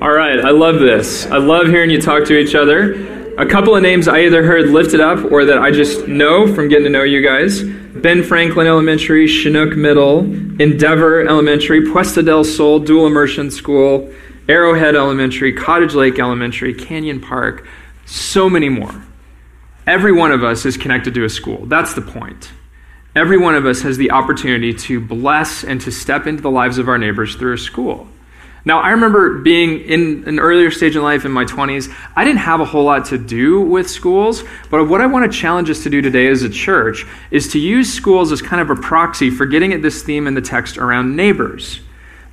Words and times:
All 0.00 0.10
right, 0.10 0.42
I 0.42 0.48
love 0.48 0.80
this. 0.80 1.26
I 1.26 1.36
love 1.36 1.66
hearing 1.66 1.90
you 1.90 2.00
talk 2.00 2.24
to 2.24 2.38
each 2.38 2.54
other. 2.54 2.94
A 3.36 3.44
couple 3.44 3.76
of 3.76 3.82
names 3.82 4.08
I 4.08 4.20
either 4.20 4.42
heard 4.42 4.70
lifted 4.70 4.98
up 4.98 5.30
or 5.30 5.44
that 5.44 5.58
I 5.58 5.70
just 5.70 6.08
know 6.08 6.46
from 6.54 6.68
getting 6.70 6.84
to 6.84 6.90
know 6.90 7.02
you 7.02 7.20
guys 7.20 7.62
Ben 7.62 8.22
Franklin 8.22 8.66
Elementary, 8.66 9.26
Chinook 9.26 9.76
Middle, 9.76 10.20
Endeavor 10.58 11.28
Elementary, 11.28 11.82
Puesta 11.82 12.24
del 12.24 12.44
Sol 12.44 12.78
Dual 12.78 13.08
Immersion 13.08 13.50
School, 13.50 14.10
Arrowhead 14.48 14.96
Elementary, 14.96 15.52
Cottage 15.52 15.92
Lake 15.92 16.18
Elementary, 16.18 16.72
Canyon 16.72 17.20
Park, 17.20 17.68
so 18.06 18.48
many 18.48 18.70
more. 18.70 19.04
Every 19.86 20.12
one 20.12 20.32
of 20.32 20.42
us 20.42 20.64
is 20.64 20.78
connected 20.78 21.12
to 21.12 21.24
a 21.24 21.28
school. 21.28 21.66
That's 21.66 21.92
the 21.92 22.00
point. 22.00 22.52
Every 23.14 23.36
one 23.36 23.54
of 23.54 23.66
us 23.66 23.82
has 23.82 23.98
the 23.98 24.12
opportunity 24.12 24.72
to 24.72 24.98
bless 24.98 25.62
and 25.62 25.78
to 25.82 25.92
step 25.92 26.26
into 26.26 26.42
the 26.42 26.50
lives 26.50 26.78
of 26.78 26.88
our 26.88 26.96
neighbors 26.96 27.34
through 27.34 27.52
a 27.52 27.58
school. 27.58 28.08
Now, 28.64 28.80
I 28.80 28.90
remember 28.90 29.38
being 29.38 29.80
in 29.80 30.24
an 30.26 30.38
earlier 30.38 30.70
stage 30.70 30.94
in 30.94 31.02
life 31.02 31.24
in 31.24 31.32
my 31.32 31.44
20s. 31.44 31.94
I 32.14 32.24
didn't 32.24 32.40
have 32.40 32.60
a 32.60 32.64
whole 32.64 32.84
lot 32.84 33.06
to 33.06 33.16
do 33.16 33.60
with 33.62 33.88
schools, 33.88 34.44
but 34.70 34.86
what 34.86 35.00
I 35.00 35.06
want 35.06 35.30
to 35.30 35.38
challenge 35.38 35.70
us 35.70 35.82
to 35.84 35.90
do 35.90 36.02
today 36.02 36.26
as 36.26 36.42
a 36.42 36.50
church 36.50 37.06
is 37.30 37.48
to 37.52 37.58
use 37.58 37.92
schools 37.92 38.32
as 38.32 38.42
kind 38.42 38.60
of 38.60 38.68
a 38.70 38.80
proxy 38.80 39.30
for 39.30 39.46
getting 39.46 39.72
at 39.72 39.80
this 39.80 40.02
theme 40.02 40.26
in 40.26 40.34
the 40.34 40.42
text 40.42 40.76
around 40.76 41.16
neighbors. 41.16 41.80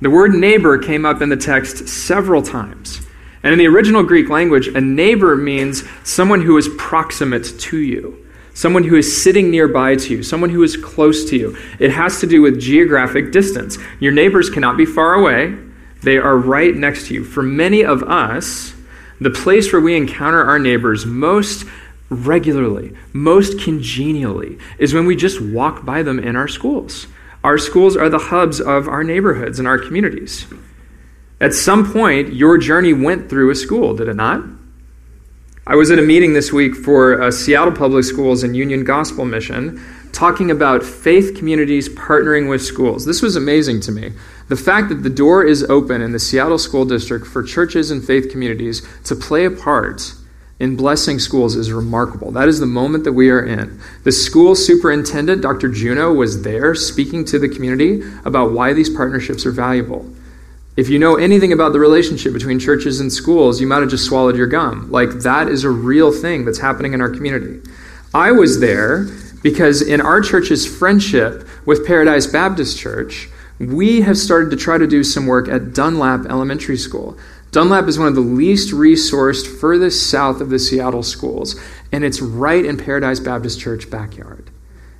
The 0.02 0.10
word 0.10 0.34
neighbor 0.34 0.76
came 0.76 1.06
up 1.06 1.22
in 1.22 1.30
the 1.30 1.36
text 1.36 1.88
several 1.88 2.42
times. 2.42 3.00
And 3.42 3.52
in 3.52 3.58
the 3.58 3.66
original 3.66 4.02
Greek 4.02 4.28
language, 4.28 4.68
a 4.68 4.80
neighbor 4.80 5.34
means 5.34 5.84
someone 6.04 6.42
who 6.42 6.58
is 6.58 6.68
proximate 6.76 7.58
to 7.58 7.78
you, 7.78 8.26
someone 8.52 8.84
who 8.84 8.96
is 8.96 9.22
sitting 9.22 9.50
nearby 9.50 9.96
to 9.96 10.16
you, 10.16 10.22
someone 10.22 10.50
who 10.50 10.62
is 10.62 10.76
close 10.76 11.28
to 11.30 11.36
you. 11.36 11.56
It 11.78 11.90
has 11.90 12.20
to 12.20 12.26
do 12.26 12.42
with 12.42 12.60
geographic 12.60 13.32
distance. 13.32 13.78
Your 13.98 14.12
neighbors 14.12 14.50
cannot 14.50 14.76
be 14.76 14.84
far 14.84 15.14
away, 15.14 15.56
they 16.02 16.18
are 16.18 16.36
right 16.36 16.74
next 16.74 17.08
to 17.08 17.14
you. 17.14 17.24
For 17.24 17.42
many 17.42 17.84
of 17.84 18.02
us, 18.04 18.74
the 19.20 19.30
place 19.30 19.72
where 19.72 19.82
we 19.82 19.96
encounter 19.96 20.44
our 20.44 20.58
neighbors 20.58 21.04
most 21.04 21.64
regularly, 22.08 22.94
most 23.12 23.60
congenially, 23.60 24.58
is 24.78 24.94
when 24.94 25.06
we 25.06 25.16
just 25.16 25.40
walk 25.40 25.84
by 25.84 26.02
them 26.02 26.18
in 26.18 26.36
our 26.36 26.48
schools. 26.48 27.06
Our 27.44 27.58
schools 27.58 27.96
are 27.96 28.08
the 28.08 28.18
hubs 28.18 28.60
of 28.60 28.88
our 28.88 29.04
neighborhoods 29.04 29.58
and 29.58 29.68
our 29.68 29.78
communities. 29.78 30.46
At 31.40 31.54
some 31.54 31.92
point, 31.92 32.32
your 32.32 32.58
journey 32.58 32.92
went 32.92 33.28
through 33.28 33.50
a 33.50 33.54
school, 33.54 33.94
did 33.94 34.08
it 34.08 34.16
not? 34.16 34.42
I 35.66 35.76
was 35.76 35.90
at 35.90 35.98
a 35.98 36.02
meeting 36.02 36.32
this 36.32 36.52
week 36.52 36.74
for 36.74 37.20
uh, 37.20 37.30
Seattle 37.30 37.72
Public 37.72 38.04
Schools 38.04 38.42
and 38.42 38.56
Union 38.56 38.84
Gospel 38.84 39.24
Mission 39.24 39.80
talking 40.12 40.50
about 40.50 40.82
faith 40.82 41.36
communities 41.36 41.88
partnering 41.88 42.48
with 42.48 42.62
schools. 42.62 43.04
This 43.04 43.22
was 43.22 43.36
amazing 43.36 43.80
to 43.82 43.92
me. 43.92 44.12
The 44.48 44.56
fact 44.56 44.88
that 44.88 45.02
the 45.02 45.10
door 45.10 45.44
is 45.44 45.62
open 45.64 46.00
in 46.00 46.12
the 46.12 46.18
Seattle 46.18 46.58
School 46.58 46.84
District 46.84 47.26
for 47.26 47.42
churches 47.42 47.90
and 47.90 48.04
faith 48.04 48.30
communities 48.30 48.86
to 49.04 49.14
play 49.14 49.44
a 49.44 49.50
part 49.50 50.14
in 50.58 50.74
blessing 50.74 51.18
schools 51.18 51.54
is 51.54 51.70
remarkable. 51.70 52.32
That 52.32 52.48
is 52.48 52.58
the 52.58 52.66
moment 52.66 53.04
that 53.04 53.12
we 53.12 53.30
are 53.30 53.44
in. 53.44 53.80
The 54.04 54.12
school 54.12 54.54
superintendent, 54.54 55.42
Dr. 55.42 55.68
Juneau, 55.68 56.12
was 56.12 56.42
there 56.42 56.74
speaking 56.74 57.24
to 57.26 57.38
the 57.38 57.48
community 57.48 58.02
about 58.24 58.52
why 58.52 58.72
these 58.72 58.90
partnerships 58.90 59.46
are 59.46 59.52
valuable. 59.52 60.10
If 60.76 60.88
you 60.88 60.98
know 60.98 61.16
anything 61.16 61.52
about 61.52 61.72
the 61.72 61.80
relationship 61.80 62.32
between 62.32 62.58
churches 62.58 63.00
and 63.00 63.12
schools, 63.12 63.60
you 63.60 63.66
might 63.66 63.80
have 63.80 63.90
just 63.90 64.06
swallowed 64.06 64.36
your 64.36 64.46
gum. 64.46 64.90
Like, 64.90 65.10
that 65.20 65.48
is 65.48 65.64
a 65.64 65.70
real 65.70 66.12
thing 66.12 66.44
that's 66.44 66.58
happening 66.58 66.92
in 66.92 67.00
our 67.00 67.10
community. 67.10 67.60
I 68.14 68.32
was 68.32 68.60
there 68.60 69.06
because 69.42 69.82
in 69.82 70.00
our 70.00 70.20
church's 70.20 70.66
friendship 70.66 71.46
with 71.64 71.86
Paradise 71.86 72.26
Baptist 72.26 72.78
Church, 72.78 73.28
we 73.58 74.02
have 74.02 74.16
started 74.16 74.50
to 74.50 74.56
try 74.56 74.78
to 74.78 74.86
do 74.86 75.02
some 75.02 75.26
work 75.26 75.48
at 75.48 75.72
Dunlap 75.74 76.26
Elementary 76.26 76.76
School. 76.76 77.18
Dunlap 77.50 77.88
is 77.88 77.98
one 77.98 78.08
of 78.08 78.14
the 78.14 78.20
least 78.20 78.72
resourced, 78.72 79.46
furthest 79.60 80.10
south 80.10 80.40
of 80.40 80.50
the 80.50 80.58
Seattle 80.58 81.02
schools, 81.02 81.58
and 81.90 82.04
it's 82.04 82.20
right 82.20 82.64
in 82.64 82.76
Paradise 82.76 83.20
Baptist 83.20 83.58
Church 83.58 83.90
backyard. 83.90 84.50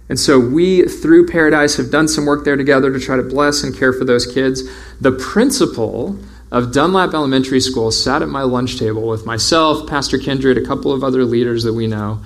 And 0.08 0.18
so 0.18 0.40
we, 0.40 0.84
through 0.84 1.26
Paradise, 1.26 1.76
have 1.76 1.90
done 1.90 2.08
some 2.08 2.24
work 2.24 2.44
there 2.44 2.56
together 2.56 2.90
to 2.90 2.98
try 2.98 3.16
to 3.16 3.22
bless 3.22 3.62
and 3.62 3.76
care 3.76 3.92
for 3.92 4.06
those 4.06 4.26
kids. 4.26 4.62
The 5.00 5.12
principal 5.12 6.18
of 6.50 6.72
Dunlap 6.72 7.12
Elementary 7.12 7.60
School 7.60 7.90
sat 7.90 8.22
at 8.22 8.28
my 8.28 8.42
lunch 8.42 8.78
table 8.78 9.06
with 9.06 9.26
myself, 9.26 9.86
Pastor 9.86 10.16
Kindred, 10.16 10.56
a 10.56 10.64
couple 10.64 10.92
of 10.92 11.04
other 11.04 11.24
leaders 11.24 11.62
that 11.64 11.74
we 11.74 11.86
know, 11.86 12.22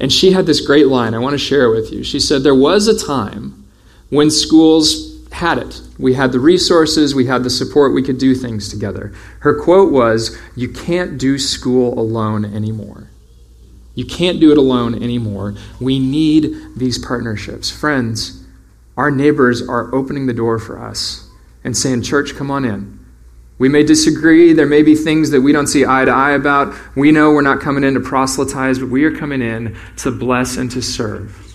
and 0.00 0.10
she 0.10 0.32
had 0.32 0.46
this 0.46 0.60
great 0.60 0.86
line. 0.86 1.14
I 1.14 1.18
want 1.18 1.34
to 1.34 1.38
share 1.38 1.64
it 1.64 1.76
with 1.76 1.92
you. 1.92 2.02
She 2.02 2.18
said, 2.18 2.42
There 2.42 2.54
was 2.54 2.88
a 2.88 2.98
time 2.98 3.66
when 4.08 4.30
schools 4.30 5.28
had 5.30 5.58
it. 5.58 5.82
We 5.98 6.14
had 6.14 6.32
the 6.32 6.40
resources, 6.40 7.14
we 7.14 7.26
had 7.26 7.44
the 7.44 7.50
support, 7.50 7.94
we 7.94 8.02
could 8.02 8.18
do 8.18 8.34
things 8.34 8.68
together. 8.68 9.12
Her 9.40 9.60
quote 9.60 9.92
was, 9.92 10.38
You 10.56 10.70
can't 10.70 11.18
do 11.18 11.38
school 11.38 11.98
alone 11.98 12.44
anymore. 12.44 13.08
You 13.94 14.06
can't 14.06 14.40
do 14.40 14.50
it 14.50 14.58
alone 14.58 14.94
anymore. 14.94 15.54
We 15.80 15.98
need 15.98 16.54
these 16.76 16.98
partnerships. 16.98 17.70
Friends, 17.70 18.44
our 18.96 19.10
neighbors 19.10 19.60
are 19.60 19.94
opening 19.94 20.26
the 20.26 20.32
door 20.32 20.58
for 20.58 20.80
us 20.80 21.28
and 21.62 21.76
saying, 21.76 22.02
Church, 22.02 22.34
come 22.34 22.50
on 22.50 22.64
in. 22.64 22.99
We 23.60 23.68
may 23.68 23.82
disagree. 23.82 24.54
There 24.54 24.64
may 24.64 24.82
be 24.82 24.94
things 24.94 25.28
that 25.30 25.42
we 25.42 25.52
don't 25.52 25.66
see 25.66 25.84
eye 25.84 26.06
to 26.06 26.10
eye 26.10 26.32
about. 26.32 26.74
We 26.96 27.12
know 27.12 27.30
we're 27.32 27.42
not 27.42 27.60
coming 27.60 27.84
in 27.84 27.92
to 27.92 28.00
proselytize, 28.00 28.78
but 28.78 28.88
we 28.88 29.04
are 29.04 29.14
coming 29.14 29.42
in 29.42 29.76
to 29.98 30.10
bless 30.10 30.56
and 30.56 30.70
to 30.70 30.80
serve. 30.80 31.54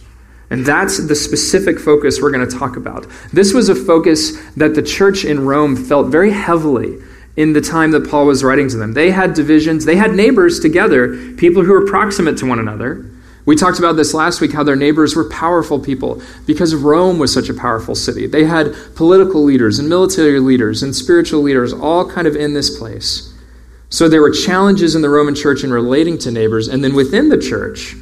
And 0.52 0.64
that's 0.64 1.08
the 1.08 1.16
specific 1.16 1.80
focus 1.80 2.22
we're 2.22 2.30
going 2.30 2.48
to 2.48 2.58
talk 2.60 2.78
about. 2.78 3.08
This 3.34 3.56
was 3.56 3.70
a 3.70 3.76
focus 3.76 4.40
that 4.54 4.76
the 4.76 4.84
church 4.84 5.26
in 5.26 5.48
Rome 5.48 5.76
felt 5.76 6.10
very 6.10 6.30
heavily 6.30 7.02
in 7.38 7.54
the 7.54 7.62
time 7.62 7.90
that 7.90 8.08
Paul 8.08 8.28
was 8.28 8.44
writing 8.44 8.70
to 8.70 8.78
them. 8.78 8.94
They 8.94 9.10
had 9.10 9.34
divisions, 9.34 9.86
they 9.86 9.96
had 9.96 10.14
neighbors 10.14 10.60
together, 10.60 11.34
people 11.38 11.64
who 11.64 11.72
were 11.72 11.88
proximate 11.88 12.38
to 12.38 12.46
one 12.46 12.60
another. 12.60 13.04
We 13.46 13.56
talked 13.56 13.78
about 13.78 13.96
this 13.96 14.14
last 14.14 14.42
week 14.42 14.54
how 14.54 14.64
their 14.64 14.76
neighbors 14.76 15.16
were 15.16 15.30
powerful 15.30 15.80
people 15.80 16.22
because 16.48 16.74
Rome 16.74 17.20
was 17.20 17.32
such 17.32 17.48
a 17.48 17.54
powerful 17.54 17.94
city. 17.94 18.26
They 18.26 18.46
had 18.46 18.76
political 18.96 19.44
leaders 19.44 19.78
and 19.78 19.88
military 19.88 20.40
leaders 20.40 20.82
and 20.82 20.96
spiritual 20.96 21.42
leaders 21.42 21.72
all 21.72 22.10
kind 22.10 22.26
of 22.26 22.36
in 22.36 22.54
this 22.54 22.76
place. 22.76 23.32
So 23.90 24.10
there 24.10 24.22
were 24.22 24.32
challenges 24.32 24.96
in 24.96 25.04
the 25.04 25.10
Roman 25.10 25.36
church 25.36 25.64
in 25.64 25.72
relating 25.72 26.18
to 26.20 26.32
neighbors. 26.32 26.68
And 26.68 26.84
then 26.84 26.96
within 26.96 27.30
the 27.30 27.38
church, 27.38 27.96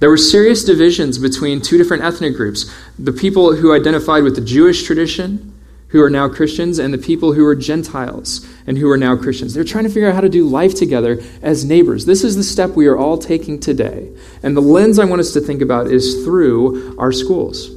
there 0.00 0.08
were 0.08 0.16
serious 0.16 0.64
divisions 0.64 1.18
between 1.18 1.60
two 1.60 1.76
different 1.76 2.02
ethnic 2.02 2.34
groups 2.34 2.72
the 2.98 3.12
people 3.12 3.54
who 3.56 3.74
identified 3.74 4.22
with 4.22 4.34
the 4.34 4.44
Jewish 4.44 4.84
tradition, 4.84 5.54
who 5.88 6.02
are 6.02 6.10
now 6.10 6.28
Christians, 6.28 6.78
and 6.78 6.92
the 6.92 6.98
people 6.98 7.34
who 7.34 7.44
were 7.44 7.54
Gentiles 7.54 8.46
and 8.66 8.76
who 8.78 8.90
are 8.90 8.96
now 8.96 9.16
Christians. 9.16 9.54
They're 9.54 9.64
trying 9.64 9.84
to 9.84 9.90
figure 9.90 10.08
out 10.08 10.14
how 10.14 10.20
to 10.20 10.28
do 10.28 10.46
life 10.46 10.74
together 10.74 11.22
as 11.42 11.64
neighbors. 11.64 12.04
This 12.04 12.24
is 12.24 12.36
the 12.36 12.42
step 12.42 12.70
we 12.70 12.86
are 12.86 12.96
all 12.96 13.18
taking 13.18 13.60
today. 13.60 14.12
And 14.42 14.56
the 14.56 14.60
lens 14.60 14.98
I 14.98 15.04
want 15.04 15.20
us 15.20 15.32
to 15.32 15.40
think 15.40 15.62
about 15.62 15.86
is 15.86 16.24
through 16.24 16.98
our 16.98 17.12
schools. 17.12 17.70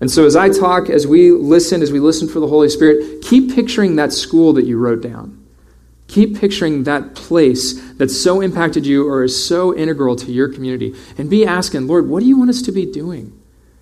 And 0.00 0.10
so 0.10 0.26
as 0.26 0.36
I 0.36 0.48
talk, 0.48 0.90
as 0.90 1.06
we 1.06 1.32
listen, 1.32 1.82
as 1.82 1.90
we 1.90 2.00
listen 2.00 2.28
for 2.28 2.40
the 2.40 2.46
Holy 2.46 2.68
Spirit, 2.68 3.22
keep 3.22 3.54
picturing 3.54 3.96
that 3.96 4.12
school 4.12 4.52
that 4.54 4.64
you 4.64 4.78
wrote 4.78 5.02
down. 5.02 5.34
Keep 6.06 6.38
picturing 6.40 6.84
that 6.84 7.14
place 7.14 7.80
that 7.94 8.08
so 8.08 8.40
impacted 8.40 8.86
you 8.86 9.06
or 9.06 9.24
is 9.24 9.46
so 9.46 9.76
integral 9.76 10.16
to 10.16 10.32
your 10.32 10.48
community 10.48 10.94
and 11.18 11.28
be 11.28 11.44
asking, 11.44 11.86
Lord, 11.86 12.08
what 12.08 12.20
do 12.20 12.26
you 12.26 12.38
want 12.38 12.48
us 12.48 12.62
to 12.62 12.72
be 12.72 12.90
doing? 12.90 13.38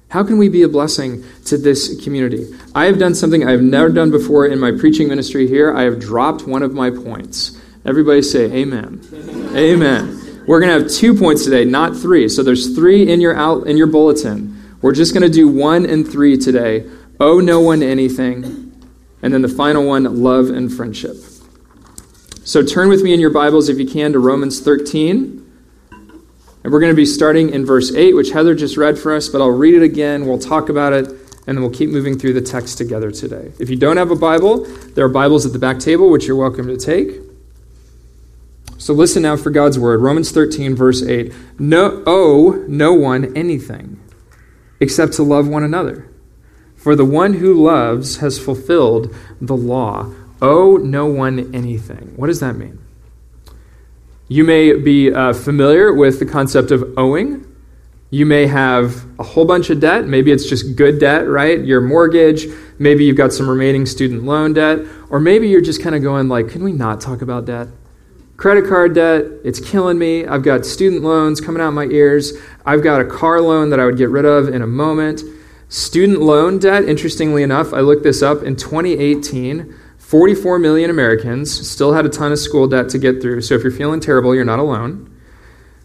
How 0.09 0.23
can 0.23 0.39
we 0.39 0.49
be 0.49 0.63
a 0.63 0.69
blessing 0.69 1.25
to 1.47 1.59
this 1.59 2.03
community? 2.05 2.47
I 2.75 2.85
have 2.87 2.99
done 2.99 3.15
something 3.15 3.47
I've 3.47 3.63
never 3.63 3.89
done 3.89 4.11
before 4.11 4.47
in 4.47 4.61
my 4.61 4.71
preaching 4.71 5.09
ministry 5.09 5.49
here. 5.49 5.75
I 5.75 5.83
have 5.83 5.99
dropped 5.99 6.47
one 6.47 6.63
of 6.63 6.73
my 6.73 6.91
points. 6.91 7.61
Everybody 7.85 8.23
say 8.23 8.45
amen. 8.53 9.01
amen. 9.13 9.57
amen. 9.57 10.45
We're 10.47 10.61
going 10.61 10.73
to 10.73 10.85
have 10.85 10.93
two 10.93 11.19
points 11.19 11.45
today, 11.45 11.65
not 11.65 11.97
three. 11.97 12.29
So 12.29 12.45
there's 12.45 12.75
three 12.77 13.11
in 13.11 13.21
your 13.21 13.37
out 13.37 13.67
in 13.67 13.77
your 13.77 13.89
bulletin. 13.89 14.53
We're 14.81 14.95
just 14.95 15.13
going 15.13 15.25
to 15.25 15.33
do 15.33 15.49
one 15.49 15.85
and 15.85 16.07
three 16.07 16.37
today. 16.37 16.89
Owe 17.19 17.41
no 17.41 17.61
one 17.61 17.83
anything. 17.83 18.73
And 19.23 19.35
then 19.35 19.43
the 19.43 19.49
final 19.49 19.85
one, 19.85 20.23
love 20.23 20.51
and 20.51 20.73
friendship. 20.73 21.17
So 22.45 22.63
turn 22.63 22.89
with 22.89 23.03
me 23.03 23.13
in 23.13 23.19
your 23.19 23.31
Bibles, 23.31 23.69
if 23.69 23.79
you 23.79 23.89
can, 23.89 24.13
to 24.13 24.21
Romans 24.21 24.61
13. 24.61 25.46
And 26.67 26.73
we're 26.73 26.81
going 26.81 26.91
to 26.91 26.97
be 26.97 27.07
starting 27.07 27.51
in 27.51 27.65
verse 27.65 27.95
8, 27.95 28.17
which 28.17 28.33
Heather 28.33 28.53
just 28.53 28.77
read 28.77 28.99
for 28.99 29.15
us, 29.15 29.29
but 29.29 29.41
I'll 29.41 29.51
read 29.51 29.75
it 29.75 29.85
again. 29.85 30.27
We'll 30.27 30.41
talk 30.41 30.69
about 30.69 30.93
it, 30.93 31.07
and 31.07 31.57
then 31.57 31.61
we'll 31.61 31.71
keep 31.71 31.91
moving 31.91 32.19
through 32.19 32.33
the 32.33 32.41
text 32.41 32.77
together 32.77 33.13
today. 33.13 33.53
If 33.61 33.71
you 33.71 33.77
don't 33.77 33.99
have 33.99 34.11
a 34.11 34.17
Bible, 34.17 34.65
there 34.65 35.05
are 35.05 35.09
Bibles 35.09 35.47
at 35.47 35.53
the 35.53 35.61
back 35.61 35.79
table, 35.79 36.11
which 36.11 36.27
you're 36.27 36.35
welcome 36.35 36.67
to 36.67 36.77
take. 36.77 37.21
So 38.79 38.93
listen 38.93 39.23
now 39.23 39.37
for 39.37 39.51
God's 39.51 39.79
word. 39.79 40.01
Romans 40.01 40.33
13, 40.33 40.75
verse 40.75 41.05
8. 41.05 41.33
No, 41.61 42.03
owe 42.05 42.65
no 42.67 42.93
one 42.93 43.37
anything 43.37 44.01
except 44.81 45.13
to 45.13 45.23
love 45.23 45.47
one 45.47 45.63
another. 45.63 46.11
For 46.75 46.97
the 46.97 47.05
one 47.05 47.35
who 47.35 47.55
loves 47.55 48.17
has 48.17 48.41
fulfilled 48.41 49.15
the 49.41 49.57
law. 49.57 50.13
Owe 50.43 50.79
no 50.79 51.07
one 51.07 51.55
anything. 51.55 52.15
What 52.17 52.27
does 52.27 52.41
that 52.41 52.57
mean? 52.57 52.81
You 54.29 54.43
may 54.43 54.73
be 54.73 55.13
uh, 55.13 55.33
familiar 55.33 55.93
with 55.93 56.19
the 56.19 56.27
concept 56.27 56.73
of 56.73 56.95
owing. 56.97 57.47
You 58.11 58.27
may 58.27 58.47
have 58.47 59.05
a 59.21 59.23
whole 59.23 59.45
bunch 59.45 59.71
of 59.71 59.79
debt. 59.79 60.07
Maybe 60.07 60.33
it's 60.33 60.49
just 60.49 60.75
good 60.75 60.99
debt, 60.99 61.29
right? 61.29 61.65
Your 61.65 61.81
mortgage. 61.81 62.47
Maybe 62.79 63.05
you've 63.05 63.17
got 63.17 63.33
some 63.33 63.49
remaining 63.49 63.87
student 63.87 64.25
loan 64.25 64.53
debt. 64.53 64.81
Or 65.11 65.21
maybe 65.21 65.49
you're 65.49 65.61
just 65.61 65.81
kind 65.81 65.95
of 65.95 66.03
going 66.03 66.29
like, 66.29 66.49
can 66.49 66.65
we 66.65 66.73
not 66.73 67.01
talk 67.01 67.23
about 67.23 67.45
debt? 67.45 67.69
Credit 68.37 68.69
card 68.69 68.95
debt, 68.95 69.25
it's 69.45 69.61
killing 69.61 69.99
me. 69.99 70.27
I've 70.27 70.43
got 70.43 70.67
student 70.67 71.03
loans 71.03 71.41
coming 71.41 71.63
out 71.63 71.71
my 71.71 71.87
ears. 71.87 72.35
I've 72.67 72.83
got 72.83 73.01
a 73.01 73.05
car 73.05 73.41
loan 73.41 73.71
that 73.71 73.81
I 73.81 73.87
would 73.87 73.97
get 73.97 74.11
rid 74.11 74.27
of 74.27 74.49
in 74.49 74.61
a 74.61 74.67
moment. 74.67 75.23
Student 75.69 76.21
loan 76.21 76.59
debt, 76.59 76.85
interestingly 76.85 77.43
enough, 77.43 77.73
I 77.73 77.81
looked 77.81 78.03
this 78.03 78.23
up 78.23 78.43
in 78.43 78.55
2018. 78.57 79.75
44 80.07 80.59
million 80.61 80.89
Americans 80.89 81.69
still 81.69 81.93
had 81.93 82.07
a 82.07 82.09
ton 82.09 82.31
of 82.31 82.39
school 82.39 82.69
debt 82.69 82.89
to 82.91 82.99
get 82.99 83.21
through. 83.21 83.41
So 83.41 83.57
if 83.57 83.65
you're 83.65 83.73
feeling 83.73 83.99
terrible, 83.99 84.37
you're 84.37 84.45
not 84.45 84.61
alone. 84.61 85.13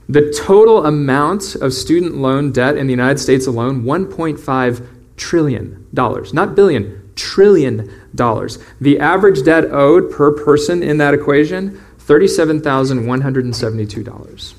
The 0.07 0.31
total 0.31 0.85
amount 0.85 1.55
of 1.55 1.73
student 1.73 2.17
loan 2.17 2.51
debt 2.51 2.77
in 2.77 2.85
the 2.85 2.91
United 2.91 3.17
States 3.17 3.47
alone, 3.47 3.81
$1.5 3.81 4.87
trillion. 5.17 5.87
Not 5.91 6.55
billion, 6.55 7.11
trillion 7.15 7.91
dollars. 8.13 8.59
The 8.79 8.99
average 8.99 9.41
debt 9.41 9.63
owed 9.71 10.11
per 10.11 10.31
person 10.31 10.83
in 10.83 10.99
that 10.99 11.15
equation, 11.15 11.83
$37,172. 11.97 14.53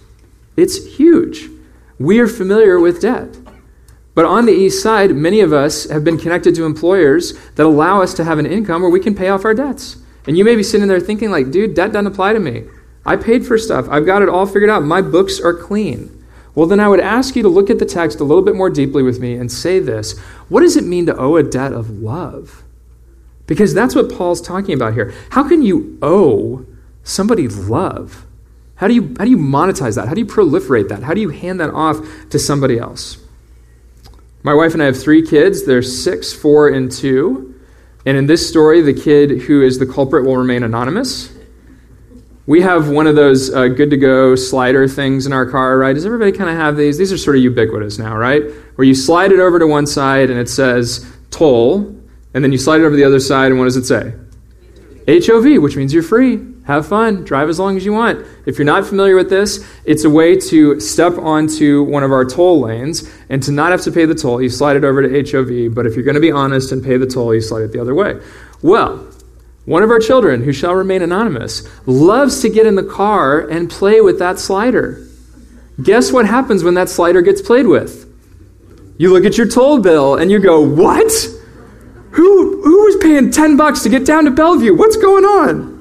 It's 0.56 0.96
huge. 0.96 1.48
We 2.00 2.18
are 2.18 2.26
familiar 2.26 2.80
with 2.80 3.00
debt. 3.00 3.38
But 4.14 4.26
on 4.26 4.46
the 4.46 4.52
east 4.52 4.82
side, 4.82 5.14
many 5.14 5.40
of 5.40 5.52
us 5.52 5.88
have 5.88 6.04
been 6.04 6.18
connected 6.18 6.54
to 6.56 6.64
employers 6.64 7.32
that 7.54 7.64
allow 7.64 8.02
us 8.02 8.12
to 8.14 8.24
have 8.24 8.38
an 8.38 8.46
income 8.46 8.82
where 8.82 8.90
we 8.90 9.00
can 9.00 9.14
pay 9.14 9.28
off 9.28 9.44
our 9.44 9.54
debts. 9.54 9.96
And 10.26 10.36
you 10.36 10.44
may 10.44 10.54
be 10.54 10.62
sitting 10.62 10.88
there 10.88 11.00
thinking, 11.00 11.30
like, 11.30 11.50
dude, 11.50 11.74
debt 11.74 11.92
doesn't 11.92 12.06
apply 12.06 12.34
to 12.34 12.40
me. 12.40 12.64
I 13.04 13.16
paid 13.16 13.46
for 13.46 13.58
stuff. 13.58 13.88
I've 13.88 14.06
got 14.06 14.22
it 14.22 14.28
all 14.28 14.46
figured 14.46 14.70
out. 14.70 14.84
My 14.84 15.02
books 15.02 15.40
are 15.40 15.54
clean. 15.54 16.22
Well, 16.54 16.66
then 16.66 16.80
I 16.80 16.88
would 16.88 17.00
ask 17.00 17.34
you 17.34 17.42
to 17.42 17.48
look 17.48 17.70
at 17.70 17.78
the 17.78 17.86
text 17.86 18.20
a 18.20 18.24
little 18.24 18.44
bit 18.44 18.54
more 18.54 18.70
deeply 18.70 19.02
with 19.02 19.18
me 19.18 19.34
and 19.34 19.50
say 19.50 19.78
this 19.78 20.18
What 20.48 20.60
does 20.60 20.76
it 20.76 20.84
mean 20.84 21.06
to 21.06 21.16
owe 21.16 21.36
a 21.36 21.42
debt 21.42 21.72
of 21.72 21.90
love? 21.90 22.62
Because 23.46 23.74
that's 23.74 23.94
what 23.94 24.12
Paul's 24.12 24.40
talking 24.40 24.74
about 24.74 24.94
here. 24.94 25.12
How 25.30 25.46
can 25.48 25.62
you 25.62 25.98
owe 26.02 26.66
somebody 27.02 27.48
love? 27.48 28.26
How 28.76 28.88
do 28.88 28.94
you, 28.94 29.14
how 29.18 29.24
do 29.24 29.30
you 29.30 29.36
monetize 29.36 29.96
that? 29.96 30.08
How 30.08 30.14
do 30.14 30.20
you 30.20 30.26
proliferate 30.26 30.88
that? 30.88 31.02
How 31.02 31.14
do 31.14 31.20
you 31.20 31.30
hand 31.30 31.60
that 31.60 31.70
off 31.70 32.00
to 32.30 32.38
somebody 32.38 32.78
else? 32.78 33.21
My 34.42 34.54
wife 34.54 34.74
and 34.74 34.82
I 34.82 34.86
have 34.86 35.00
three 35.00 35.22
kids. 35.24 35.64
They're 35.64 35.82
six, 35.82 36.32
four, 36.32 36.68
and 36.68 36.90
two. 36.90 37.54
And 38.04 38.16
in 38.16 38.26
this 38.26 38.48
story, 38.48 38.82
the 38.82 38.92
kid 38.92 39.42
who 39.42 39.62
is 39.62 39.78
the 39.78 39.86
culprit 39.86 40.24
will 40.24 40.36
remain 40.36 40.64
anonymous. 40.64 41.32
We 42.46 42.60
have 42.62 42.88
one 42.88 43.06
of 43.06 43.14
those 43.14 43.54
uh, 43.54 43.68
good 43.68 43.90
to 43.90 43.96
go 43.96 44.34
slider 44.34 44.88
things 44.88 45.26
in 45.26 45.32
our 45.32 45.46
car, 45.46 45.78
right? 45.78 45.92
Does 45.92 46.04
everybody 46.04 46.32
kind 46.32 46.50
of 46.50 46.56
have 46.56 46.76
these? 46.76 46.98
These 46.98 47.12
are 47.12 47.18
sort 47.18 47.36
of 47.36 47.42
ubiquitous 47.42 47.98
now, 47.98 48.16
right? 48.16 48.42
Where 48.74 48.84
you 48.84 48.96
slide 48.96 49.30
it 49.30 49.38
over 49.38 49.60
to 49.60 49.66
one 49.66 49.86
side 49.86 50.28
and 50.28 50.40
it 50.40 50.48
says 50.48 51.08
toll, 51.30 51.96
and 52.34 52.42
then 52.42 52.50
you 52.50 52.58
slide 52.58 52.80
it 52.80 52.84
over 52.84 52.96
the 52.96 53.04
other 53.04 53.20
side, 53.20 53.52
and 53.52 53.60
what 53.60 53.66
does 53.66 53.76
it 53.76 53.84
say? 53.84 54.12
HOV, 55.06 55.62
which 55.62 55.76
means 55.76 55.94
you're 55.94 56.02
free. 56.02 56.51
Have 56.64 56.86
fun. 56.86 57.24
Drive 57.24 57.48
as 57.48 57.58
long 57.58 57.76
as 57.76 57.84
you 57.84 57.92
want. 57.92 58.24
If 58.46 58.56
you're 58.56 58.64
not 58.64 58.86
familiar 58.86 59.16
with 59.16 59.28
this, 59.28 59.66
it's 59.84 60.04
a 60.04 60.10
way 60.10 60.36
to 60.36 60.78
step 60.78 61.18
onto 61.18 61.82
one 61.82 62.04
of 62.04 62.12
our 62.12 62.24
toll 62.24 62.60
lanes 62.60 63.10
and 63.28 63.42
to 63.42 63.50
not 63.50 63.72
have 63.72 63.82
to 63.82 63.90
pay 63.90 64.04
the 64.04 64.14
toll. 64.14 64.40
You 64.40 64.48
slide 64.48 64.76
it 64.76 64.84
over 64.84 65.02
to 65.02 65.08
HOV, 65.08 65.74
but 65.74 65.86
if 65.86 65.96
you're 65.96 66.04
going 66.04 66.14
to 66.14 66.20
be 66.20 66.30
honest 66.30 66.70
and 66.70 66.82
pay 66.82 66.96
the 66.96 67.06
toll, 67.06 67.34
you 67.34 67.40
slide 67.40 67.62
it 67.62 67.72
the 67.72 67.80
other 67.80 67.94
way. 67.94 68.20
Well, 68.62 69.08
one 69.64 69.82
of 69.82 69.90
our 69.90 69.98
children, 69.98 70.44
who 70.44 70.52
shall 70.52 70.74
remain 70.74 71.02
anonymous, 71.02 71.68
loves 71.86 72.40
to 72.42 72.48
get 72.48 72.66
in 72.66 72.76
the 72.76 72.84
car 72.84 73.40
and 73.40 73.68
play 73.68 74.00
with 74.00 74.20
that 74.20 74.38
slider. 74.38 75.04
Guess 75.82 76.12
what 76.12 76.26
happens 76.26 76.62
when 76.62 76.74
that 76.74 76.88
slider 76.88 77.22
gets 77.22 77.42
played 77.42 77.66
with? 77.66 78.08
You 78.98 79.12
look 79.12 79.24
at 79.24 79.36
your 79.36 79.48
toll 79.48 79.80
bill 79.80 80.16
and 80.16 80.30
you 80.30 80.38
go, 80.38 80.60
What? 80.60 81.12
Who, 82.12 82.62
who 82.62 82.84
was 82.84 82.96
paying 83.00 83.30
10 83.30 83.56
bucks 83.56 83.82
to 83.82 83.88
get 83.88 84.04
down 84.04 84.26
to 84.26 84.30
Bellevue? 84.30 84.76
What's 84.76 84.98
going 84.98 85.24
on? 85.24 85.71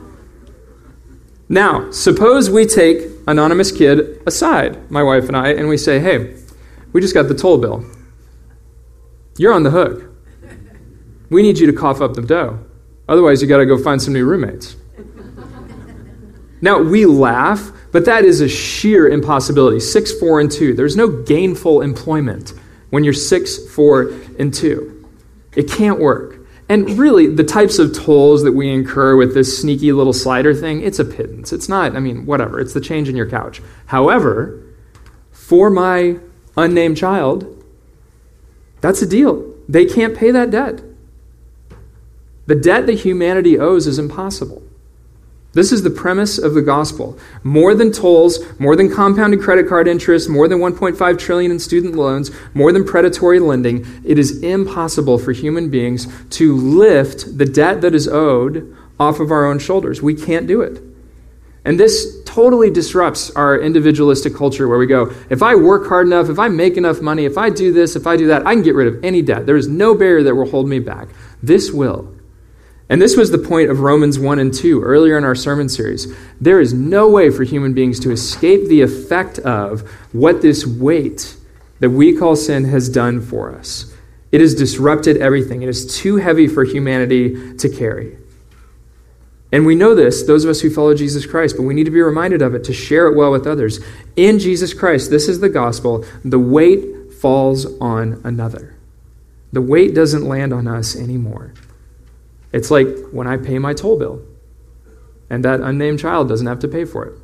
Now, 1.52 1.92
suppose 1.92 2.50
we 2.50 2.66
take 2.66 3.10
anonymous 3.28 3.74
kid 3.74 4.24
aside, 4.26 4.90
my 4.90 5.04
wife 5.04 5.28
and 5.28 5.36
I, 5.36 5.50
and 5.50 5.68
we 5.68 5.76
say, 5.76 6.00
hey, 6.00 6.34
we 6.94 7.02
just 7.02 7.14
got 7.14 7.28
the 7.28 7.36
toll 7.36 7.58
bill. 7.58 7.84
You're 9.38 9.52
on 9.52 9.64
the 9.64 9.70
hook. 9.70 10.10
We 11.30 11.42
need 11.42 11.60
you 11.60 11.68
to 11.68 11.74
cough 11.74 12.00
up 12.00 12.14
the 12.14 12.22
dough. 12.22 12.58
Otherwise, 13.10 13.42
you 13.42 13.50
got 13.50 13.58
to 13.58 13.66
go 13.66 13.78
find 13.78 14.02
some 14.02 14.14
new 14.14 14.24
roommates. 14.24 14.78
now, 16.62 16.82
we 16.82 17.06
laugh, 17.06 17.74
but 17.92 18.06
that 18.06 18.24
is 18.24 18.40
a 18.40 18.48
sheer 18.48 19.10
impossibility. 19.10 19.82
Six, 19.82 20.18
four, 20.18 20.40
and 20.40 20.50
two. 20.50 20.74
There's 20.74 20.96
no 20.96 21.10
gainful 21.10 21.82
employment 21.82 22.54
when 22.92 23.04
you're 23.04 23.12
six, 23.12 23.58
four, 23.74 24.14
and 24.40 24.54
two. 24.54 25.06
It 25.58 25.70
can't 25.70 26.00
work. 26.00 26.41
And 26.72 26.98
really, 26.98 27.28
the 27.28 27.44
types 27.44 27.80
of 27.80 27.94
tolls 27.94 28.44
that 28.44 28.54
we 28.54 28.72
incur 28.72 29.18
with 29.18 29.34
this 29.34 29.60
sneaky 29.60 29.92
little 29.92 30.14
slider 30.14 30.54
thing, 30.54 30.82
it's 30.82 31.00
a 31.00 31.04
pittance. 31.04 31.52
It's 31.52 31.68
not, 31.68 31.98
I 31.98 32.00
mean, 32.00 32.26
whatever. 32.26 32.62
It's 32.62 32.72
the 32.72 32.80
change 32.80 33.10
in 33.10 33.16
your 33.18 33.30
couch. 33.30 33.62
However, 33.88 34.64
for 35.34 35.70
my 35.70 36.20
unnamed 36.56 36.96
child, 36.96 37.62
that's 38.80 39.02
a 39.02 39.06
deal. 39.06 39.54
They 39.68 39.84
can't 39.86 40.16
pay 40.16 40.32
that 40.32 40.50
debt. 40.50 40.82
The 42.46 42.56
debt 42.56 42.86
that 42.86 43.00
humanity 43.00 43.60
owes 43.60 43.86
is 43.86 44.00
impossible. 44.00 44.64
This 45.54 45.74
is 45.74 45.84
the 45.84 45.90
premise 45.90 46.38
of 46.38 46.54
the 46.54 46.62
gospel. 46.62 47.20
More 47.44 47.76
than 47.76 47.92
tolls, 47.92 48.40
more 48.58 48.78
than 48.78 48.94
compounded 48.94 49.42
credit 49.42 49.68
card 49.68 49.88
interest, 49.88 50.30
more 50.30 50.48
than 50.48 50.60
1.5 50.60 51.20
trillion 51.20 51.52
in 51.52 51.60
student 51.60 51.96
loans, 51.96 52.32
more 52.54 52.72
than 52.72 52.86
predatory 52.86 53.40
lending, 53.40 53.86
it 54.06 54.18
is 54.18 54.42
impossible 54.44 55.18
for 55.18 55.34
human 55.34 55.70
beings 55.70 56.08
to 56.32 56.56
lift 56.56 57.38
the 57.38 57.46
debt 57.46 57.82
that 57.82 57.94
is 57.94 58.08
owed 58.08 58.76
off 58.98 59.20
of 59.20 59.30
our 59.30 59.46
own 59.46 59.60
shoulders. 59.60 60.02
We 60.02 60.16
can't 60.16 60.48
do 60.48 60.62
it. 60.62 60.82
And 61.66 61.80
this 61.80 62.24
totally 62.24 62.72
disrupts 62.72 63.30
our 63.32 63.60
individualistic 63.60 64.34
culture 64.34 64.68
where 64.68 64.80
we 64.80 64.88
go, 64.88 65.14
if 65.30 65.44
I 65.44 65.56
work 65.56 65.88
hard 65.88 66.08
enough, 66.08 66.30
if 66.30 66.40
I 66.40 66.48
make 66.48 66.78
enough 66.78 67.02
money, 67.02 67.26
if 67.26 67.38
I 67.38 67.50
do 67.50 67.72
this, 67.74 67.96
if 67.96 68.08
I 68.08 68.16
do 68.16 68.28
that, 68.28 68.48
I 68.48 68.54
can 68.54 68.64
get 68.64 68.74
rid 68.74 68.88
of 68.88 69.04
any 69.04 69.22
debt. 69.22 69.46
There 69.46 69.58
is 69.58 69.68
no 69.68 69.96
barrier 69.96 70.24
that 70.24 70.34
will 70.34 70.50
hold 70.50 70.68
me 70.68 70.80
back. 70.80 71.10
This 71.44 71.72
will. 71.72 72.11
And 72.92 73.02
this 73.02 73.16
was 73.16 73.32
the 73.32 73.38
point 73.38 73.72
of 73.72 73.80
Romans 73.80 74.20
1 74.20 74.38
and 74.38 74.54
2 74.54 74.84
earlier 74.84 75.18
in 75.18 75.24
our 75.24 75.34
sermon 75.34 75.70
series. 75.70 76.14
There 76.42 76.60
is 76.60 76.74
no 76.74 77.10
way 77.10 77.30
for 77.30 77.46
human 77.46 77.74
beings 77.74 78.02
to 78.02 78.12
escape 78.12 78.68
the 78.68 78.82
effect 78.82 79.40
of 79.40 79.90
what 80.12 80.42
this 80.42 80.68
weight 80.68 81.38
that 81.80 81.92
we 81.92 82.18
call 82.18 82.36
sin 82.36 82.66
has 82.66 82.90
done 82.90 83.22
for 83.22 83.56
us. 83.56 83.96
It 84.34 84.42
has 84.42 84.54
disrupted 84.54 85.16
everything. 85.16 85.62
It 85.62 85.70
is 85.70 85.98
too 85.98 86.18
heavy 86.18 86.48
for 86.48 86.66
humanity 86.66 87.56
to 87.56 87.70
carry. 87.70 88.18
And 89.54 89.66
we 89.66 89.74
know 89.74 89.96
this, 89.96 90.24
those 90.24 90.44
of 90.44 90.50
us 90.50 90.60
who 90.60 90.70
follow 90.70 90.94
Jesus 90.94 91.26
Christ, 91.26 91.56
but 91.56 91.64
we 91.64 91.74
need 91.74 91.86
to 91.86 91.92
be 91.92 92.02
reminded 92.02 92.42
of 92.42 92.54
it 92.56 92.66
to 92.66 92.74
share 92.74 93.08
it 93.08 93.16
well 93.16 93.32
with 93.32 93.48
others. 93.48 93.80
In 94.18 94.38
Jesus 94.38 94.74
Christ, 94.74 95.10
this 95.10 95.30
is 95.30 95.40
the 95.40 95.48
gospel, 95.48 96.04
the 96.26 96.40
weight 96.40 97.14
falls 97.14 97.66
on 97.80 98.20
another. 98.26 98.76
The 99.54 99.62
weight 99.62 99.96
doesn't 99.96 100.26
land 100.26 100.52
on 100.52 100.68
us 100.68 100.94
anymore. 100.94 101.54
It's 102.54 102.72
like 102.72 102.88
when 103.12 103.28
I 103.28 103.38
pay 103.38 103.60
my 103.60 103.74
toll 103.74 103.98
bill 103.98 104.22
and 105.30 105.46
that 105.46 105.62
unnamed 105.62 106.00
child 106.00 106.28
doesn't 106.28 106.48
have 106.48 106.60
to 106.60 106.68
pay 106.68 106.84
for 106.84 107.06
it. 107.06 107.18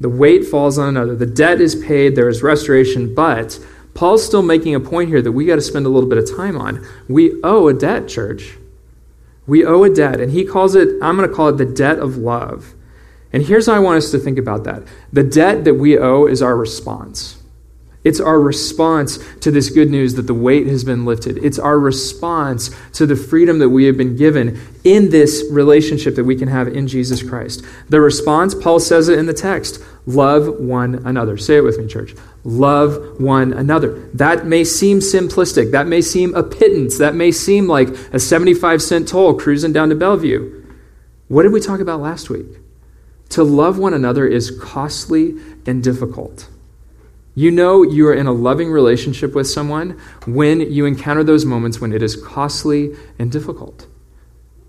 The 0.00 0.08
weight 0.08 0.44
falls 0.44 0.78
on 0.78 0.88
another. 0.88 1.16
The 1.16 1.26
debt 1.26 1.60
is 1.60 1.74
paid, 1.74 2.14
there 2.14 2.28
is 2.28 2.42
restoration, 2.42 3.14
but 3.14 3.58
Paul's 3.94 4.24
still 4.24 4.42
making 4.42 4.74
a 4.74 4.80
point 4.80 5.08
here 5.08 5.20
that 5.22 5.32
we 5.32 5.44
got 5.44 5.56
to 5.56 5.60
spend 5.60 5.86
a 5.86 5.88
little 5.88 6.08
bit 6.08 6.18
of 6.18 6.36
time 6.36 6.56
on. 6.56 6.86
We 7.08 7.40
owe 7.42 7.68
a 7.68 7.74
debt, 7.74 8.08
church. 8.08 8.56
We 9.46 9.64
owe 9.64 9.82
a 9.82 9.92
debt, 9.92 10.20
and 10.20 10.30
he 10.30 10.44
calls 10.44 10.74
it, 10.76 10.88
I'm 11.02 11.16
going 11.16 11.28
to 11.28 11.34
call 11.34 11.48
it 11.48 11.56
the 11.56 11.64
debt 11.64 11.98
of 11.98 12.16
love. 12.16 12.74
And 13.32 13.42
here's 13.42 13.66
how 13.66 13.74
I 13.74 13.80
want 13.80 13.98
us 13.98 14.10
to 14.12 14.18
think 14.18 14.38
about 14.38 14.64
that 14.64 14.84
the 15.12 15.24
debt 15.24 15.64
that 15.64 15.74
we 15.74 15.98
owe 15.98 16.26
is 16.26 16.42
our 16.42 16.56
response. 16.56 17.41
It's 18.04 18.20
our 18.20 18.40
response 18.40 19.18
to 19.40 19.50
this 19.50 19.70
good 19.70 19.88
news 19.88 20.14
that 20.14 20.26
the 20.26 20.34
weight 20.34 20.66
has 20.66 20.82
been 20.82 21.04
lifted. 21.04 21.38
It's 21.38 21.58
our 21.58 21.78
response 21.78 22.70
to 22.94 23.06
the 23.06 23.14
freedom 23.14 23.60
that 23.60 23.68
we 23.68 23.84
have 23.84 23.96
been 23.96 24.16
given 24.16 24.60
in 24.82 25.10
this 25.10 25.44
relationship 25.50 26.16
that 26.16 26.24
we 26.24 26.34
can 26.34 26.48
have 26.48 26.66
in 26.66 26.88
Jesus 26.88 27.22
Christ. 27.22 27.64
The 27.88 28.00
response, 28.00 28.54
Paul 28.54 28.80
says 28.80 29.08
it 29.08 29.18
in 29.18 29.26
the 29.26 29.34
text 29.34 29.82
love 30.04 30.58
one 30.58 31.06
another. 31.06 31.36
Say 31.36 31.58
it 31.58 31.60
with 31.64 31.78
me, 31.78 31.86
church. 31.86 32.16
Love 32.42 33.20
one 33.20 33.52
another. 33.52 34.08
That 34.14 34.46
may 34.46 34.64
seem 34.64 34.98
simplistic. 34.98 35.70
That 35.70 35.86
may 35.86 36.00
seem 36.00 36.34
a 36.34 36.42
pittance. 36.42 36.98
That 36.98 37.14
may 37.14 37.30
seem 37.30 37.68
like 37.68 37.88
a 38.12 38.18
75 38.18 38.82
cent 38.82 39.06
toll 39.06 39.34
cruising 39.34 39.72
down 39.72 39.90
to 39.90 39.94
Bellevue. 39.94 40.64
What 41.28 41.44
did 41.44 41.52
we 41.52 41.60
talk 41.60 41.78
about 41.78 42.00
last 42.00 42.30
week? 42.30 42.46
To 43.30 43.44
love 43.44 43.78
one 43.78 43.94
another 43.94 44.26
is 44.26 44.50
costly 44.60 45.36
and 45.66 45.84
difficult. 45.84 46.48
You 47.34 47.50
know 47.50 47.82
you 47.82 48.06
are 48.08 48.14
in 48.14 48.26
a 48.26 48.32
loving 48.32 48.70
relationship 48.70 49.34
with 49.34 49.46
someone 49.48 49.98
when 50.26 50.60
you 50.60 50.84
encounter 50.84 51.24
those 51.24 51.44
moments 51.44 51.80
when 51.80 51.92
it 51.92 52.02
is 52.02 52.16
costly 52.16 52.94
and 53.18 53.32
difficult. 53.32 53.86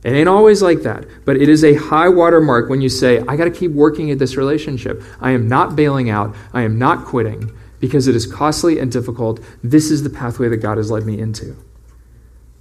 It 0.04 0.12
ain't 0.12 0.30
always 0.30 0.62
like 0.62 0.82
that, 0.84 1.06
but 1.26 1.38
it 1.38 1.48
is 1.48 1.64
a 1.64 1.76
high 1.76 2.10
water 2.10 2.42
mark 2.42 2.70
when 2.70 2.82
you 2.82 2.90
say, 2.90 3.20
I 3.28 3.38
got 3.38 3.46
to 3.46 3.52
keep 3.52 3.72
working 3.72 4.12
at 4.12 4.20
this 4.20 4.36
relationship. 4.36 5.02
I 5.22 5.32
am 5.32 5.48
not 5.48 5.76
bailing 5.76 6.10
out. 6.10 6.36
I 6.54 6.62
am 6.62 6.78
not 6.78 7.06
quitting 7.06 7.52
because 7.80 8.08
it 8.08 8.16
is 8.16 8.26
costly 8.26 8.80
and 8.80 8.92
difficult. 8.92 9.40
This 9.64 9.92
is 9.92 10.04
the 10.04 10.10
pathway 10.10 10.50
that 10.50 10.58
God 10.58 10.78
has 10.78 10.92
led 10.92 11.06
me 11.06 11.20
into. 11.20 11.56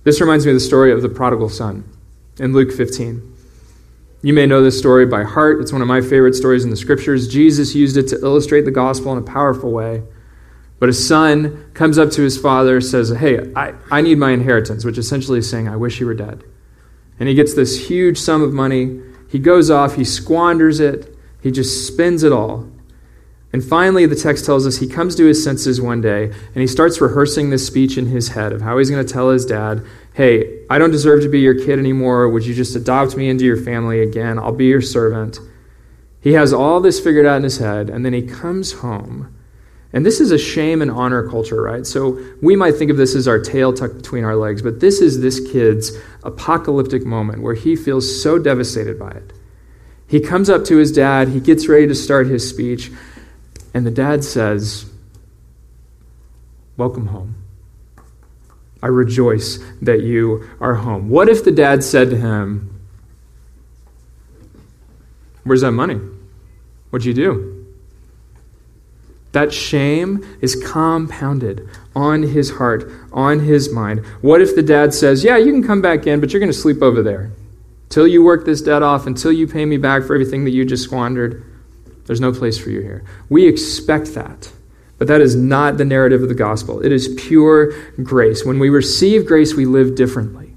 This 0.05 0.21
reminds 0.21 0.45
me 0.45 0.53
of 0.53 0.57
the 0.57 0.61
story 0.61 0.93
of 0.93 1.03
the 1.03 1.09
prodigal 1.09 1.49
son 1.49 1.89
in 2.39 2.53
Luke 2.53 2.73
15. 2.73 3.32
You 4.23 4.33
may 4.33 4.47
know 4.47 4.63
this 4.63 4.79
story 4.79 5.05
by 5.05 5.25
heart. 5.25 5.61
It's 5.61 5.73
one 5.73 5.83
of 5.83 5.89
my 5.89 6.01
favorite 6.01 6.37
stories 6.37 6.63
in 6.63 6.71
the 6.71 6.77
scriptures. 6.77 7.27
Jesus 7.27 7.75
used 7.75 7.97
it 7.97 8.07
to 8.09 8.21
illustrate 8.23 8.65
the 8.65 8.71
gospel 8.71 9.13
in 9.13 9.19
a 9.19 9.23
powerful 9.23 9.73
way. 9.73 10.05
But 10.79 10.89
a 10.89 10.93
son 10.93 11.71
comes 11.75 11.99
up 11.99 12.11
to 12.13 12.23
his 12.23 12.39
father, 12.39 12.81
says, 12.81 13.11
Hey, 13.11 13.53
I, 13.55 13.75
I 13.91 14.01
need 14.01 14.19
my 14.19 14.31
inheritance, 14.31 14.85
which 14.85 14.99
essentially 14.99 15.41
is 15.41 15.51
saying, 15.51 15.69
I 15.69 15.77
wish 15.77 15.99
you 15.99 16.07
were 16.07 16.15
dead. 16.15 16.45
And 17.19 17.29
he 17.29 17.35
gets 17.35 17.55
this 17.55 17.89
huge 17.89 18.19
sum 18.19 18.43
of 18.43 18.53
money. 18.53 19.01
He 19.29 19.39
goes 19.39 19.71
off, 19.71 19.97
he 19.97 20.05
squanders 20.05 20.79
it, 20.79 21.17
he 21.41 21.51
just 21.51 21.87
spends 21.87 22.23
it 22.23 22.33
all. 22.33 22.69
And 23.53 23.63
finally, 23.63 24.07
the 24.07 24.17
text 24.17 24.47
tells 24.47 24.67
us 24.67 24.79
he 24.79 24.89
comes 24.89 25.15
to 25.17 25.27
his 25.27 25.43
senses 25.43 25.81
one 25.81 26.01
day 26.01 26.25
and 26.25 26.57
he 26.57 26.67
starts 26.67 27.01
rehearsing 27.01 27.51
this 27.51 27.67
speech 27.67 27.99
in 27.99 28.07
his 28.07 28.29
head 28.29 28.53
of 28.53 28.63
how 28.63 28.79
he's 28.79 28.89
going 28.89 29.05
to 29.05 29.13
tell 29.13 29.31
his 29.31 29.45
dad, 29.45 29.85
Hey, 30.15 30.67
I 30.69 30.79
don't 30.79 30.91
deserve 30.91 31.23
to 31.23 31.29
be 31.29 31.41
your 31.41 31.55
kid 31.55 31.79
anymore. 31.79 32.29
Would 32.29 32.45
you 32.45 32.55
just 32.55 32.77
adopt 32.77 33.17
me 33.17 33.31
into 33.31 33.45
your 33.45 33.57
family 33.57 34.01
again? 34.01 34.39
I'll 34.39 34.53
be 34.53 34.67
your 34.67 34.83
servant. 34.83 35.39
He 36.21 36.35
has 36.35 36.53
all 36.53 36.81
this 36.81 37.01
figured 37.01 37.25
out 37.25 37.39
in 37.39 37.43
his 37.45 37.59
head, 37.59 37.89
and 37.89 38.05
then 38.05 38.13
he 38.13 38.23
comes 38.23 38.73
home. 38.73 39.35
And 39.93 40.07
this 40.07 40.21
is 40.21 40.31
a 40.31 40.39
shame 40.39 40.81
and 40.81 40.91
honor 40.91 41.29
culture, 41.29 41.63
right? 41.63 41.87
So 41.87 42.23
we 42.41 42.57
might 42.57 42.77
think 42.77 42.91
of 42.91 42.97
this 42.97 43.15
as 43.15 43.27
our 43.27 43.39
tail 43.39 43.73
tucked 43.73 43.97
between 43.97 44.25
our 44.25 44.37
legs, 44.37 44.63
but 44.63 44.81
this 44.81 45.01
is 45.01 45.21
this 45.21 45.41
kid's 45.51 45.97
apocalyptic 46.23 47.05
moment 47.05 47.43
where 47.43 47.55
he 47.55 47.75
feels 47.75 48.23
so 48.23 48.39
devastated 48.39 48.99
by 48.99 49.11
it. 49.11 49.33
He 50.07 50.21
comes 50.21 50.51
up 50.51 50.65
to 50.67 50.77
his 50.77 50.93
dad, 50.93 51.29
he 51.29 51.41
gets 51.41 51.69
ready 51.69 51.87
to 51.87 51.95
start 51.95 52.27
his 52.27 52.49
speech, 52.49 52.91
and 53.73 53.87
the 53.87 53.91
dad 53.91 54.25
says, 54.25 54.91
Welcome 56.77 57.09
home. 57.09 57.42
I 58.83 58.89
rejoice 58.89 59.59
that 59.81 60.03
you 60.03 60.49
are 60.61 60.75
home. 60.75 61.09
What 61.09 61.29
if 61.29 61.45
the 61.45 61.53
dad 61.53 61.85
said 61.85 62.11
to 62.11 62.17
him, 62.17 62.69
Where's 65.45 65.63
that 65.63 65.73
money? 65.73 65.99
What'd 66.91 67.05
you 67.05 67.15
do? 67.15 67.67
That 69.33 69.53
shame 69.53 70.25
is 70.41 70.55
compounded 70.55 71.69
on 71.97 72.23
his 72.23 72.51
heart, 72.51 72.91
on 73.13 73.41
his 73.41 73.73
mind. 73.73 74.05
What 74.21 74.41
if 74.41 74.55
the 74.55 74.63
dad 74.63 74.95
says, 74.95 75.25
Yeah, 75.25 75.39
you 75.39 75.53
can 75.53 75.65
come 75.65 75.81
back 75.81 76.07
in, 76.07 76.21
but 76.21 76.33
you're 76.33 76.41
going 76.41 76.53
to 76.53 76.59
sleep 76.59 76.83
over 76.83 77.03
there 77.03 77.33
till 77.93 78.07
you 78.07 78.25
work 78.25 78.47
this 78.47 78.63
debt 78.63 78.83
off, 78.83 79.07
until 79.07 79.31
you 79.31 79.47
pay 79.47 79.67
me 79.67 79.77
back 79.77 80.03
for 80.03 80.15
everything 80.15 80.45
that 80.45 80.51
you 80.51 80.65
just 80.65 80.83
squandered? 80.83 81.45
There's 82.07 82.23
no 82.23 82.33
place 82.33 82.59
for 82.59 82.71
you 82.71 82.81
here. 82.81 83.05
We 83.29 83.47
expect 83.47 84.15
that. 84.15 84.51
But 85.03 85.09
that 85.09 85.21
is 85.21 85.35
not 85.35 85.79
the 85.79 85.85
narrative 85.85 86.23
of 86.23 86.29
the 86.29 86.35
gospel. 86.37 86.81
It 86.81 86.93
is 86.93 87.13
pure 87.19 87.73
grace. 88.05 88.45
When 88.45 88.61
we 88.61 88.69
receive 88.69 89.27
grace, 89.27 89.53
we 89.53 89.67
live 89.67 89.97
differently. 89.97 90.55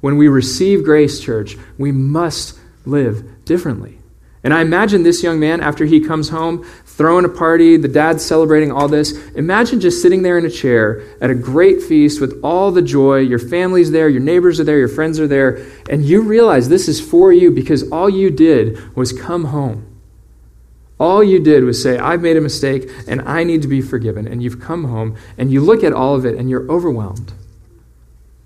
When 0.00 0.16
we 0.16 0.26
receive 0.26 0.84
grace, 0.84 1.20
church, 1.20 1.58
we 1.76 1.92
must 1.92 2.58
live 2.86 3.44
differently. 3.44 3.98
And 4.42 4.54
I 4.54 4.62
imagine 4.62 5.02
this 5.02 5.22
young 5.22 5.38
man, 5.38 5.60
after 5.60 5.84
he 5.84 6.00
comes 6.00 6.30
home, 6.30 6.64
throwing 6.86 7.26
a 7.26 7.28
party, 7.28 7.76
the 7.76 7.88
dad's 7.88 8.24
celebrating 8.24 8.72
all 8.72 8.88
this. 8.88 9.18
Imagine 9.32 9.80
just 9.80 10.00
sitting 10.00 10.22
there 10.22 10.38
in 10.38 10.46
a 10.46 10.50
chair 10.50 11.02
at 11.20 11.28
a 11.28 11.34
great 11.34 11.82
feast 11.82 12.22
with 12.22 12.40
all 12.42 12.70
the 12.70 12.80
joy. 12.80 13.18
Your 13.18 13.38
family's 13.38 13.90
there, 13.90 14.08
your 14.08 14.22
neighbors 14.22 14.58
are 14.60 14.64
there, 14.64 14.78
your 14.78 14.88
friends 14.88 15.20
are 15.20 15.28
there, 15.28 15.62
and 15.90 16.02
you 16.06 16.22
realize 16.22 16.70
this 16.70 16.88
is 16.88 17.02
for 17.02 17.34
you 17.34 17.50
because 17.50 17.86
all 17.90 18.08
you 18.08 18.30
did 18.30 18.96
was 18.96 19.12
come 19.12 19.44
home. 19.44 19.93
All 20.98 21.24
you 21.24 21.40
did 21.40 21.64
was 21.64 21.82
say, 21.82 21.98
I've 21.98 22.22
made 22.22 22.36
a 22.36 22.40
mistake 22.40 22.88
and 23.08 23.20
I 23.22 23.44
need 23.44 23.62
to 23.62 23.68
be 23.68 23.80
forgiven. 23.80 24.28
And 24.28 24.42
you've 24.42 24.60
come 24.60 24.84
home 24.84 25.16
and 25.36 25.50
you 25.50 25.60
look 25.60 25.82
at 25.82 25.92
all 25.92 26.14
of 26.14 26.24
it 26.24 26.36
and 26.36 26.48
you're 26.48 26.70
overwhelmed. 26.70 27.32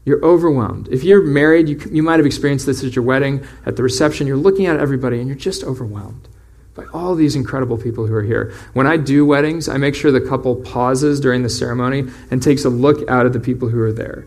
You're 0.05 0.25
overwhelmed. 0.25 0.89
If 0.89 1.05
you're 1.05 1.23
married, 1.23 1.69
you, 1.69 1.79
you 1.91 2.03
might 2.03 2.19
have 2.19 2.25
experienced 2.25 2.65
this 2.65 2.83
at 2.83 2.97
your 2.97 3.05
wedding, 3.05 3.45
at 3.67 3.77
the 3.77 3.83
reception. 3.83 4.27
You're 4.27 4.39
looking 4.39 4.65
at 4.65 4.81
everybody 4.81 5.19
and 5.19 5.29
you're 5.29 5.37
just 5.37 5.63
overwhelmed 5.63 6.29
by 6.75 6.85
all 6.95 7.15
these 7.15 7.37
incredible 7.37 7.77
people 7.77 8.07
who 8.07 8.15
are 8.15 8.23
here. 8.23 8.55
When 8.73 8.87
I 8.87 8.97
do 8.97 9.27
weddings, 9.27 9.69
I 9.69 9.77
make 9.77 9.95
sure 9.95 10.11
the 10.11 10.21
couple 10.21 10.57
pauses 10.57 11.21
during 11.21 11.43
the 11.43 11.51
ceremony 11.51 12.09
and 12.31 12.43
takes 12.43 12.65
a 12.65 12.71
look 12.71 13.07
out 13.11 13.27
at 13.27 13.35
the 13.35 13.41
people 13.41 13.69
who 13.69 13.81
are 13.81 13.93
there 13.93 14.27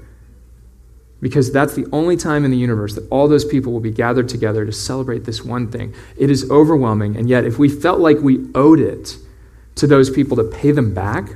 because 1.21 1.51
that's 1.51 1.75
the 1.75 1.85
only 1.91 2.17
time 2.17 2.43
in 2.43 2.51
the 2.51 2.57
universe 2.57 2.95
that 2.95 3.07
all 3.09 3.27
those 3.27 3.45
people 3.45 3.71
will 3.71 3.79
be 3.79 3.91
gathered 3.91 4.27
together 4.27 4.65
to 4.65 4.71
celebrate 4.71 5.23
this 5.23 5.43
one 5.43 5.71
thing. 5.71 5.93
It 6.17 6.31
is 6.31 6.49
overwhelming, 6.49 7.15
and 7.15 7.29
yet 7.29 7.45
if 7.45 7.59
we 7.59 7.69
felt 7.69 7.99
like 7.99 8.17
we 8.17 8.47
owed 8.55 8.79
it 8.79 9.17
to 9.75 9.87
those 9.87 10.09
people 10.09 10.35
to 10.37 10.43
pay 10.43 10.71
them 10.71 10.93
back, 10.93 11.35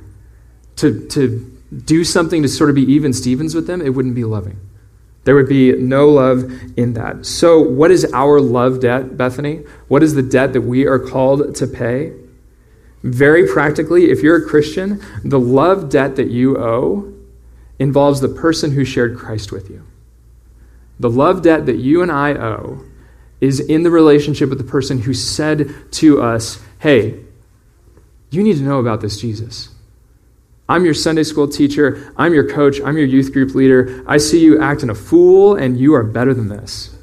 to, 0.77 1.07
to 1.09 1.51
do 1.85 2.03
something 2.03 2.41
to 2.41 2.49
sort 2.49 2.69
of 2.69 2.75
be 2.75 2.81
even 2.81 3.13
Stevens 3.13 3.55
with 3.55 3.67
them, 3.67 3.79
it 3.81 3.89
wouldn't 3.89 4.15
be 4.15 4.23
loving. 4.23 4.59
There 5.23 5.35
would 5.35 5.49
be 5.49 5.73
no 5.73 6.09
love 6.09 6.51
in 6.77 6.93
that. 6.93 7.25
So, 7.25 7.59
what 7.59 7.89
is 7.89 8.05
our 8.13 8.39
love 8.39 8.79
debt, 8.79 9.17
Bethany? 9.17 9.63
What 9.87 10.03
is 10.03 10.13
the 10.13 10.21
debt 10.21 10.53
that 10.53 10.61
we 10.61 10.85
are 10.85 10.99
called 10.99 11.55
to 11.55 11.67
pay? 11.67 12.13
Very 13.01 13.47
practically, 13.47 14.11
if 14.11 14.21
you're 14.21 14.37
a 14.37 14.47
Christian, 14.47 15.01
the 15.23 15.39
love 15.39 15.89
debt 15.89 16.15
that 16.15 16.29
you 16.29 16.57
owe 16.57 17.14
involves 17.79 18.21
the 18.21 18.29
person 18.29 18.71
who 18.71 18.85
shared 18.85 19.17
Christ 19.17 19.51
with 19.51 19.69
you. 19.69 19.85
The 20.99 21.09
love 21.09 21.41
debt 21.41 21.65
that 21.65 21.77
you 21.77 22.01
and 22.01 22.11
I 22.11 22.33
owe 22.33 22.81
is 23.41 23.59
in 23.59 23.83
the 23.83 23.91
relationship 23.91 24.49
with 24.49 24.57
the 24.57 24.63
person 24.63 25.01
who 25.01 25.13
said 25.13 25.73
to 25.91 26.21
us, 26.21 26.63
Hey, 26.79 27.19
you 28.29 28.43
need 28.43 28.57
to 28.57 28.63
know 28.63 28.79
about 28.79 29.01
this 29.01 29.19
Jesus. 29.19 29.69
I'm 30.67 30.83
your 30.83 30.93
Sunday 30.93 31.23
school 31.23 31.47
teacher. 31.47 32.13
I'm 32.17 32.33
your 32.33 32.49
coach. 32.49 32.81
I'm 32.81 32.97
your 32.97 33.05
youth 33.05 33.31
group 33.31 33.53
leader. 33.53 34.03
I 34.07 34.17
see 34.17 34.43
you 34.43 34.59
acting 34.61 34.89
a 34.89 34.95
fool, 34.95 35.55
and 35.55 35.77
you 35.77 35.93
are 35.93 36.03
better 36.03 36.33
than 36.33 36.47
this. 36.47 36.95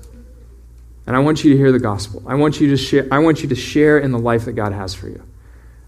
And 1.06 1.14
I 1.14 1.20
want 1.20 1.44
you 1.44 1.52
to 1.52 1.56
hear 1.56 1.70
the 1.70 1.78
gospel. 1.78 2.22
I 2.26 2.34
want 2.34 2.60
you 2.60 2.70
to 2.70 2.76
share, 2.76 3.06
I 3.10 3.18
want 3.18 3.42
you 3.42 3.48
to 3.48 3.54
share 3.54 3.98
in 3.98 4.12
the 4.12 4.18
life 4.18 4.46
that 4.46 4.52
God 4.52 4.72
has 4.72 4.94
for 4.94 5.08
you. 5.08 5.22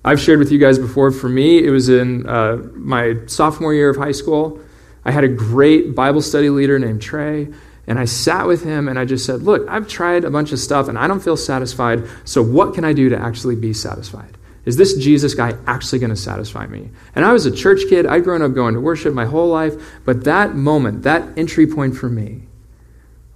I've 0.05 0.21
shared 0.21 0.39
with 0.39 0.53
you 0.53 0.59
guys 0.59 0.79
before. 0.79 1.11
For 1.11 1.29
me, 1.29 1.65
it 1.65 1.71
was 1.71 1.89
in 1.89 2.29
uh, 2.29 2.57
my 2.75 3.17
sophomore 3.27 3.75
year 3.75 3.91
of 3.91 3.97
high 3.97 4.13
school. 4.13 4.61
I 5.05 5.11
had 5.11 5.25
a 5.25 5.29
great 5.29 5.95
Bible 5.95 6.23
study 6.23 6.51
leader 6.51 6.79
named 6.79 7.03
Trey, 7.03 7.49
and 7.87 7.99
I 7.99 8.07
sat 8.07 8.47
with 8.47 8.65
him 8.65 8.89
and 8.89 8.99
I 8.99 9.05
just 9.05 9.27
said, 9.27 9.43
Look, 9.43 9.69
I've 9.69 9.89
tried 9.89 10.25
a 10.25 10.31
bunch 10.31 10.53
of 10.53 10.59
stuff 10.59 10.89
and 10.89 10.99
I 10.99 11.07
don't 11.07 11.23
feel 11.23 11.37
satisfied, 11.37 12.05
so 12.25 12.43
what 12.43 12.75
can 12.75 12.85
I 12.85 12.93
do 12.93 13.09
to 13.11 13.19
actually 13.19 13.57
be 13.57 13.73
satisfied? 13.73 14.39
Is 14.65 14.77
this 14.77 14.97
Jesus 14.97 15.35
guy 15.35 15.57
actually 15.67 15.99
going 15.99 16.11
to 16.11 16.17
satisfy 16.17 16.67
me? 16.67 16.89
And 17.15 17.25
I 17.25 17.33
was 17.33 17.45
a 17.45 17.51
church 17.51 17.83
kid. 17.89 18.07
I'd 18.07 18.25
grown 18.25 18.41
up 18.41 18.55
going 18.55 18.75
to 18.75 18.81
worship 18.81 19.13
my 19.13 19.27
whole 19.27 19.49
life, 19.49 19.75
but 20.07 20.25
that 20.25 20.55
moment, 20.55 21.03
that 21.03 21.37
entry 21.37 21.67
point 21.67 21.97
for 21.97 22.09
me, 22.09 22.45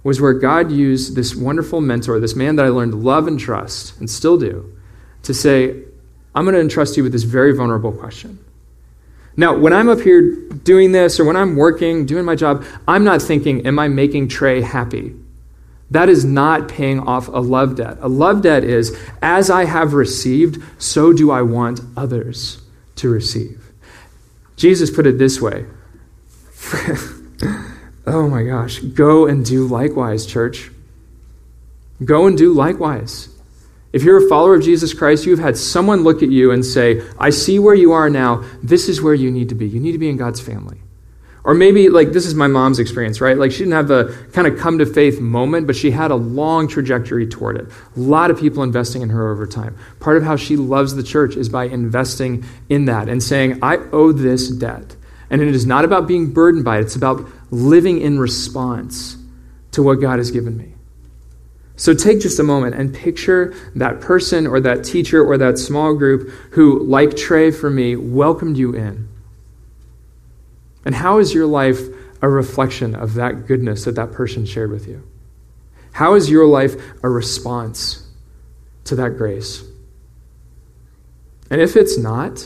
was 0.01 0.19
where 0.19 0.33
God 0.33 0.71
used 0.71 1.15
this 1.15 1.35
wonderful 1.35 1.81
mentor, 1.81 2.19
this 2.19 2.35
man 2.35 2.55
that 2.55 2.65
I 2.65 2.69
learned 2.69 2.93
to 2.93 2.97
love 2.97 3.27
and 3.27 3.39
trust, 3.39 3.99
and 3.99 4.09
still 4.09 4.37
do, 4.37 4.75
to 5.23 5.33
say, 5.33 5.83
I'm 6.33 6.45
going 6.45 6.55
to 6.55 6.61
entrust 6.61 6.97
you 6.97 7.03
with 7.03 7.11
this 7.11 7.23
very 7.23 7.53
vulnerable 7.53 7.91
question. 7.91 8.39
Now, 9.37 9.57
when 9.57 9.73
I'm 9.73 9.89
up 9.89 10.01
here 10.01 10.35
doing 10.63 10.91
this 10.91 11.19
or 11.19 11.25
when 11.25 11.37
I'm 11.37 11.55
working, 11.55 12.05
doing 12.05 12.25
my 12.25 12.35
job, 12.35 12.65
I'm 12.87 13.03
not 13.03 13.21
thinking, 13.21 13.65
am 13.65 13.79
I 13.79 13.87
making 13.87 14.27
Trey 14.27 14.61
happy? 14.61 15.15
That 15.91 16.09
is 16.09 16.23
not 16.23 16.67
paying 16.67 16.99
off 16.99 17.27
a 17.27 17.39
love 17.39 17.75
debt. 17.75 17.97
A 18.01 18.09
love 18.09 18.43
debt 18.43 18.63
is, 18.63 18.95
as 19.21 19.49
I 19.49 19.65
have 19.65 19.93
received, 19.93 20.61
so 20.77 21.13
do 21.13 21.31
I 21.31 21.41
want 21.41 21.81
others 21.97 22.61
to 22.97 23.09
receive. 23.09 23.71
Jesus 24.55 24.91
put 24.91 25.07
it 25.07 25.17
this 25.17 25.39
way 25.41 25.65
Oh 28.05 28.27
my 28.27 28.43
gosh, 28.43 28.79
go 28.79 29.27
and 29.27 29.45
do 29.45 29.67
likewise, 29.67 30.25
church. 30.25 30.71
Go 32.03 32.25
and 32.27 32.37
do 32.37 32.53
likewise. 32.53 33.29
If 33.91 34.03
you're 34.03 34.23
a 34.23 34.29
follower 34.29 34.55
of 34.55 34.63
Jesus 34.63 34.93
Christ, 34.93 35.25
you've 35.25 35.39
had 35.39 35.57
someone 35.57 36.03
look 36.03 36.21
at 36.21 36.29
you 36.29 36.51
and 36.51 36.63
say, 36.63 37.01
I 37.17 37.31
see 37.31 37.57
where 37.57 37.73
you 37.73 37.91
are 37.93 38.09
now. 38.09 38.43
This 38.61 38.87
is 38.87 39.01
where 39.01 39.15
you 39.15 39.31
need 39.31 39.49
to 39.49 39.55
be. 39.55 39.67
You 39.67 39.79
need 39.79 39.93
to 39.93 39.97
be 39.97 40.09
in 40.09 40.17
God's 40.17 40.39
family. 40.39 40.79
Or 41.43 41.53
maybe, 41.55 41.89
like, 41.89 42.11
this 42.11 42.25
is 42.25 42.35
my 42.35 42.47
mom's 42.47 42.77
experience, 42.77 43.21
right? 43.21 43.37
Like, 43.37 43.51
she 43.51 43.59
didn't 43.59 43.73
have 43.73 43.89
a 43.89 44.13
kind 44.33 44.45
of 44.45 44.59
come 44.59 44.77
to 44.79 44.85
faith 44.85 45.19
moment, 45.19 45.65
but 45.65 45.75
she 45.75 45.89
had 45.89 46.11
a 46.11 46.15
long 46.15 46.67
trajectory 46.67 47.25
toward 47.25 47.57
it. 47.57 47.67
A 47.95 47.99
lot 47.99 48.29
of 48.29 48.39
people 48.39 48.61
investing 48.61 49.01
in 49.01 49.09
her 49.09 49.31
over 49.31 49.47
time. 49.47 49.75
Part 49.99 50.17
of 50.17 50.23
how 50.23 50.35
she 50.35 50.57
loves 50.57 50.93
the 50.93 51.01
church 51.01 51.35
is 51.35 51.49
by 51.49 51.63
investing 51.63 52.43
in 52.67 52.85
that 52.85 53.09
and 53.09 53.23
saying, 53.23 53.59
I 53.63 53.77
owe 53.91 54.11
this 54.11 54.49
debt. 54.49 54.95
And 55.31 55.41
it 55.41 55.47
is 55.47 55.65
not 55.65 55.85
about 55.85 56.07
being 56.07 56.31
burdened 56.33 56.65
by 56.65 56.77
it, 56.77 56.81
it's 56.81 56.95
about 56.95 57.27
living 57.49 58.01
in 58.01 58.19
response 58.19 59.17
to 59.71 59.81
what 59.81 60.01
God 60.01 60.19
has 60.19 60.31
given 60.31 60.57
me. 60.57 60.73
So 61.79 61.93
take 61.93 62.19
just 62.19 62.37
a 62.39 62.43
moment 62.43 62.75
and 62.75 62.93
picture 62.93 63.53
that 63.73 64.01
person 64.01 64.45
or 64.45 64.59
that 64.59 64.83
teacher 64.83 65.23
or 65.23 65.37
that 65.37 65.57
small 65.57 65.95
group 65.95 66.29
who, 66.51 66.83
like 66.83 67.15
Trey 67.15 67.51
for 67.51 67.69
me, 67.69 67.95
welcomed 67.95 68.57
you 68.57 68.73
in. 68.73 69.07
And 70.83 70.93
how 70.93 71.19
is 71.19 71.33
your 71.33 71.45
life 71.45 71.79
a 72.21 72.27
reflection 72.27 72.95
of 72.95 73.13
that 73.13 73.47
goodness 73.47 73.85
that 73.85 73.95
that 73.95 74.11
person 74.11 74.45
shared 74.45 74.71
with 74.71 74.89
you? 74.89 75.07
How 75.93 76.15
is 76.15 76.29
your 76.29 76.45
life 76.45 76.75
a 77.01 77.07
response 77.07 78.05
to 78.83 78.95
that 78.95 79.17
grace? 79.17 79.63
And 81.49 81.61
if 81.61 81.77
it's 81.77 81.97
not, 81.97 82.45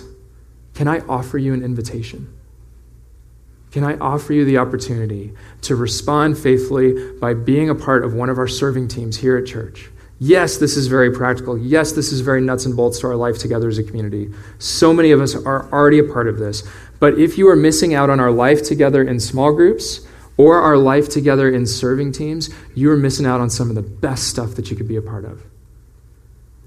can 0.76 0.88
I 0.88 1.00
offer 1.00 1.40
you 1.40 1.56
an 1.56 1.64
invitation? 1.64 2.33
Can 3.74 3.84
I 3.84 3.98
offer 3.98 4.34
you 4.34 4.46
the 4.46 4.60
opportunity 4.60 5.34
to 5.64 5.76
respond 5.76 6.38
faithfully 6.38 7.12
by 7.14 7.34
being 7.34 7.72
a 7.72 7.76
part 7.76 8.06
of 8.06 8.14
one 8.14 8.30
of 8.30 8.38
our 8.38 8.48
serving 8.48 8.88
teams 8.88 9.18
here 9.18 9.36
at 9.36 9.48
church? 9.48 9.90
Yes, 10.20 10.58
this 10.58 10.78
is 10.78 10.86
very 10.86 11.12
practical. 11.12 11.58
Yes, 11.58 11.92
this 11.92 12.12
is 12.12 12.22
very 12.22 12.40
nuts 12.40 12.68
and 12.68 12.76
bolts 12.76 13.00
to 13.00 13.08
our 13.08 13.16
life 13.16 13.40
together 13.40 13.68
as 13.68 13.80
a 13.80 13.84
community. 13.84 14.30
So 14.60 14.94
many 14.94 15.10
of 15.10 15.20
us 15.20 15.34
are 15.34 15.72
already 15.74 15.98
a 15.98 16.04
part 16.04 16.28
of 16.28 16.38
this. 16.38 16.62
But 17.00 17.18
if 17.18 17.36
you 17.40 17.50
are 17.50 17.56
missing 17.56 17.96
out 17.96 18.12
on 18.12 18.20
our 18.20 18.30
life 18.30 18.62
together 18.62 19.02
in 19.02 19.20
small 19.20 19.52
groups 19.52 20.06
or 20.38 20.62
our 20.62 20.78
life 20.78 21.10
together 21.10 21.50
in 21.50 21.66
serving 21.66 22.12
teams, 22.12 22.52
you 22.76 22.92
are 22.92 22.98
missing 22.98 23.26
out 23.26 23.42
on 23.42 23.50
some 23.50 23.70
of 23.70 23.76
the 23.76 23.82
best 23.82 24.28
stuff 24.28 24.54
that 24.54 24.70
you 24.70 24.78
could 24.78 24.88
be 24.88 24.98
a 24.98 25.02
part 25.02 25.26
of. 25.26 25.42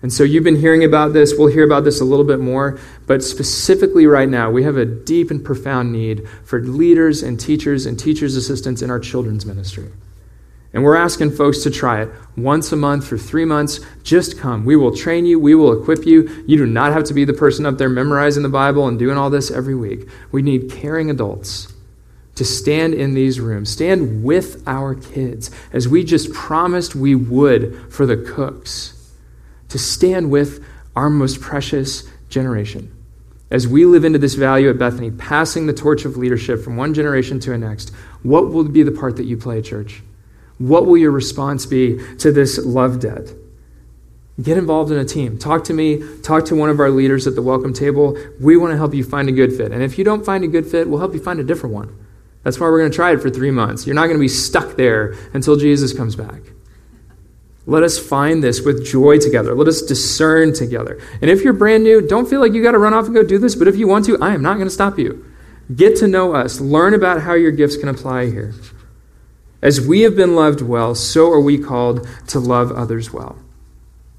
And 0.06 0.12
so 0.12 0.22
you've 0.22 0.44
been 0.44 0.60
hearing 0.60 0.84
about 0.84 1.14
this. 1.14 1.34
We'll 1.36 1.48
hear 1.48 1.64
about 1.64 1.82
this 1.82 2.00
a 2.00 2.04
little 2.04 2.24
bit 2.24 2.38
more. 2.38 2.78
But 3.08 3.24
specifically, 3.24 4.06
right 4.06 4.28
now, 4.28 4.52
we 4.52 4.62
have 4.62 4.76
a 4.76 4.84
deep 4.84 5.32
and 5.32 5.44
profound 5.44 5.90
need 5.90 6.28
for 6.44 6.60
leaders 6.60 7.24
and 7.24 7.40
teachers 7.40 7.86
and 7.86 7.98
teachers' 7.98 8.36
assistants 8.36 8.82
in 8.82 8.90
our 8.92 9.00
children's 9.00 9.44
ministry. 9.44 9.90
And 10.72 10.84
we're 10.84 10.94
asking 10.94 11.32
folks 11.32 11.64
to 11.64 11.72
try 11.72 12.02
it 12.02 12.10
once 12.36 12.70
a 12.70 12.76
month 12.76 13.04
for 13.04 13.18
three 13.18 13.44
months. 13.44 13.80
Just 14.04 14.38
come. 14.38 14.64
We 14.64 14.76
will 14.76 14.94
train 14.94 15.26
you. 15.26 15.40
We 15.40 15.56
will 15.56 15.72
equip 15.72 16.06
you. 16.06 16.44
You 16.46 16.56
do 16.56 16.66
not 16.66 16.92
have 16.92 17.02
to 17.06 17.12
be 17.12 17.24
the 17.24 17.32
person 17.32 17.66
up 17.66 17.76
there 17.76 17.88
memorizing 17.88 18.44
the 18.44 18.48
Bible 18.48 18.86
and 18.86 19.00
doing 19.00 19.18
all 19.18 19.28
this 19.28 19.50
every 19.50 19.74
week. 19.74 20.08
We 20.30 20.40
need 20.40 20.70
caring 20.70 21.10
adults 21.10 21.74
to 22.36 22.44
stand 22.44 22.94
in 22.94 23.14
these 23.14 23.40
rooms, 23.40 23.70
stand 23.70 24.22
with 24.22 24.62
our 24.68 24.94
kids, 24.94 25.50
as 25.72 25.88
we 25.88 26.04
just 26.04 26.32
promised 26.32 26.94
we 26.94 27.16
would 27.16 27.92
for 27.92 28.06
the 28.06 28.16
cooks 28.16 28.95
to 29.68 29.78
stand 29.78 30.30
with 30.30 30.64
our 30.94 31.10
most 31.10 31.40
precious 31.40 32.04
generation. 32.28 32.92
As 33.50 33.68
we 33.68 33.86
live 33.86 34.04
into 34.04 34.18
this 34.18 34.34
value 34.34 34.68
at 34.70 34.78
Bethany, 34.78 35.10
passing 35.12 35.66
the 35.66 35.72
torch 35.72 36.04
of 36.04 36.16
leadership 36.16 36.62
from 36.62 36.76
one 36.76 36.94
generation 36.94 37.38
to 37.40 37.50
the 37.50 37.58
next, 37.58 37.90
what 38.22 38.50
will 38.50 38.64
be 38.64 38.82
the 38.82 38.90
part 38.90 39.16
that 39.16 39.26
you 39.26 39.36
play, 39.36 39.62
church? 39.62 40.02
What 40.58 40.86
will 40.86 40.96
your 40.96 41.12
response 41.12 41.66
be 41.66 42.00
to 42.18 42.32
this 42.32 42.58
love 42.58 43.00
debt? 43.00 43.32
Get 44.42 44.58
involved 44.58 44.90
in 44.90 44.98
a 44.98 45.04
team. 45.04 45.38
Talk 45.38 45.64
to 45.64 45.72
me. 45.72 46.02
Talk 46.22 46.44
to 46.46 46.56
one 46.56 46.68
of 46.68 46.80
our 46.80 46.90
leaders 46.90 47.26
at 47.26 47.34
the 47.34 47.42
welcome 47.42 47.72
table. 47.72 48.18
We 48.40 48.56
want 48.56 48.72
to 48.72 48.76
help 48.76 48.94
you 48.94 49.04
find 49.04 49.28
a 49.28 49.32
good 49.32 49.52
fit. 49.52 49.72
And 49.72 49.82
if 49.82 49.96
you 49.96 50.04
don't 50.04 50.26
find 50.26 50.44
a 50.44 50.48
good 50.48 50.66
fit, 50.66 50.88
we'll 50.88 50.98
help 50.98 51.14
you 51.14 51.22
find 51.22 51.40
a 51.40 51.44
different 51.44 51.74
one. 51.74 51.96
That's 52.42 52.60
why 52.60 52.66
we're 52.66 52.80
going 52.80 52.90
to 52.90 52.96
try 52.96 53.12
it 53.12 53.22
for 53.22 53.30
three 53.30 53.50
months. 53.50 53.86
You're 53.86 53.94
not 53.94 54.06
going 54.06 54.18
to 54.18 54.20
be 54.20 54.28
stuck 54.28 54.76
there 54.76 55.14
until 55.32 55.56
Jesus 55.56 55.92
comes 55.92 56.16
back. 56.16 56.42
Let 57.68 57.82
us 57.82 57.98
find 57.98 58.44
this 58.44 58.60
with 58.60 58.86
joy 58.86 59.18
together. 59.18 59.54
Let 59.54 59.66
us 59.66 59.82
discern 59.82 60.52
together. 60.54 61.00
And 61.20 61.28
if 61.28 61.42
you're 61.42 61.52
brand 61.52 61.82
new, 61.82 62.00
don't 62.00 62.30
feel 62.30 62.40
like 62.40 62.52
you 62.52 62.62
got 62.62 62.72
to 62.72 62.78
run 62.78 62.94
off 62.94 63.06
and 63.06 63.14
go 63.14 63.24
do 63.24 63.38
this, 63.38 63.56
but 63.56 63.66
if 63.66 63.76
you 63.76 63.88
want 63.88 64.04
to, 64.06 64.16
I 64.20 64.34
am 64.34 64.42
not 64.42 64.54
going 64.54 64.68
to 64.68 64.74
stop 64.74 64.98
you. 64.98 65.24
Get 65.74 65.96
to 65.96 66.06
know 66.06 66.34
us. 66.34 66.60
Learn 66.60 66.94
about 66.94 67.22
how 67.22 67.34
your 67.34 67.50
gifts 67.50 67.76
can 67.76 67.88
apply 67.88 68.26
here. 68.26 68.54
As 69.60 69.84
we 69.84 70.02
have 70.02 70.14
been 70.14 70.36
loved 70.36 70.62
well, 70.62 70.94
so 70.94 71.28
are 71.32 71.40
we 71.40 71.58
called 71.58 72.06
to 72.28 72.38
love 72.38 72.70
others 72.70 73.12
well. 73.12 73.36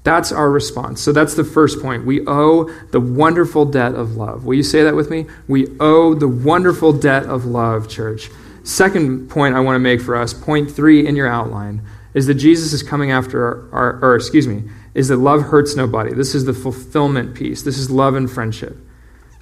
That's 0.04 0.30
our 0.30 0.50
response. 0.50 1.00
So 1.00 1.12
that's 1.12 1.34
the 1.34 1.44
first 1.44 1.80
point. 1.80 2.04
We 2.04 2.26
owe 2.26 2.64
the 2.90 3.00
wonderful 3.00 3.64
debt 3.64 3.94
of 3.94 4.16
love. 4.16 4.44
Will 4.44 4.56
you 4.56 4.62
say 4.62 4.82
that 4.82 4.94
with 4.94 5.10
me? 5.10 5.26
We 5.46 5.68
owe 5.80 6.14
the 6.14 6.28
wonderful 6.28 6.92
debt 6.92 7.24
of 7.24 7.46
love, 7.46 7.88
church. 7.88 8.30
Second 8.62 9.30
point 9.30 9.54
I 9.54 9.60
want 9.60 9.76
to 9.76 9.80
make 9.80 10.02
for 10.02 10.16
us, 10.16 10.34
point 10.34 10.70
three 10.70 11.06
in 11.06 11.16
your 11.16 11.28
outline 11.28 11.82
is 12.18 12.26
that 12.26 12.34
Jesus 12.34 12.72
is 12.72 12.82
coming 12.82 13.12
after 13.12 13.46
our, 13.46 13.70
our, 13.72 14.04
or 14.04 14.16
excuse 14.16 14.48
me, 14.48 14.64
is 14.92 15.06
that 15.06 15.18
love 15.18 15.42
hurts 15.42 15.76
nobody. 15.76 16.12
This 16.12 16.34
is 16.34 16.44
the 16.44 16.52
fulfillment 16.52 17.36
piece. 17.36 17.62
This 17.62 17.78
is 17.78 17.92
love 17.92 18.16
and 18.16 18.28
friendship. 18.28 18.76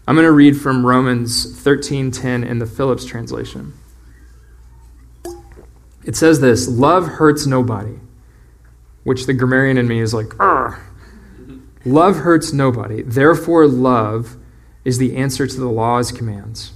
I'm 0.07 0.15
going 0.15 0.27
to 0.27 0.33
read 0.33 0.61
from 0.61 0.85
Romans 0.85 1.59
13:10 1.59 2.47
in 2.47 2.59
the 2.59 2.67
Phillips 2.67 3.07
translation. 3.07 3.73
It 6.05 6.17
says 6.17 6.41
this, 6.41 6.69
love 6.69 7.07
hurts 7.07 7.47
nobody, 7.47 7.99
which 9.05 9.25
the 9.25 9.33
grammarian 9.33 9.79
in 9.79 9.89
me 9.89 10.01
is 10.01 10.13
like, 10.13 10.27
Argh. 10.39 10.79
Love 11.87 12.17
hurts 12.17 12.53
nobody. 12.53 13.01
Therefore 13.01 13.67
love 13.67 14.37
is 14.85 14.99
the 14.99 15.17
answer 15.17 15.47
to 15.47 15.57
the 15.59 15.71
law's 15.71 16.13
commands. 16.13 16.73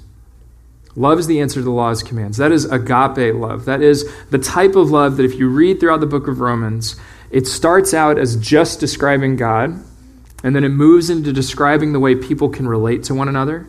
Love 1.01 1.19
is 1.19 1.27
the 1.27 1.41
answer 1.41 1.61
to 1.61 1.65
the 1.65 1.71
law's 1.71 2.03
commands. 2.03 2.37
That 2.37 2.53
is 2.53 2.67
agape 2.67 3.35
love. 3.35 3.65
That 3.65 3.81
is 3.81 4.07
the 4.29 4.39
type 4.39 4.77
of 4.77 4.91
love 4.91 5.17
that 5.17 5.25
if 5.25 5.35
you 5.35 5.49
read 5.49 5.81
throughout 5.81 6.01
the 6.01 6.07
book 6.07 6.29
of 6.29 6.41
Romans, 6.41 6.95
it 7.31 7.47
starts 7.47 7.95
out 7.95 8.19
as 8.19 8.37
just 8.37 8.81
describing 8.81 9.37
God, 9.37 9.83
and 10.45 10.55
then 10.55 10.63
it 10.63 10.69
moves 10.69 11.09
into 11.09 11.33
describing 11.33 11.95
the 11.95 12.01
way 12.01 12.15
people 12.15 12.51
can 12.51 12.69
relate 12.69 13.03
to 13.05 13.15
one 13.15 13.29
another, 13.29 13.67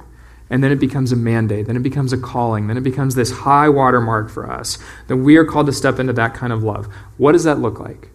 and 0.50 0.62
then 0.62 0.74
it 0.74 0.80
becomes 0.82 1.14
a 1.14 1.16
mandate, 1.16 1.68
then 1.68 1.78
it 1.78 1.84
becomes 1.84 2.12
a 2.12 2.18
calling, 2.18 2.68
then 2.68 2.76
it 2.76 2.84
becomes 2.84 3.16
this 3.16 3.32
high 3.32 3.70
watermark 3.70 4.30
for 4.30 4.52
us 4.52 4.78
that 5.08 5.16
we 5.16 5.38
are 5.38 5.46
called 5.46 5.68
to 5.68 5.72
step 5.72 6.00
into 6.00 6.12
that 6.12 6.34
kind 6.34 6.52
of 6.52 6.64
love. 6.64 6.94
What 7.16 7.32
does 7.32 7.46
that 7.46 7.60
look 7.60 7.80
like? 7.80 8.10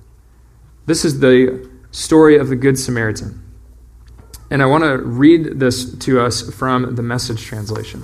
This 0.84 1.06
is 1.06 1.20
the 1.20 1.66
story 1.90 2.36
of 2.36 2.48
the 2.48 2.56
Good 2.56 2.78
Samaritan. 2.78 3.42
And 4.50 4.62
I 4.62 4.66
want 4.66 4.84
to 4.84 4.98
read 4.98 5.58
this 5.58 5.96
to 6.00 6.20
us 6.20 6.54
from 6.54 6.96
the 6.96 7.02
message 7.02 7.42
translation. 7.42 8.02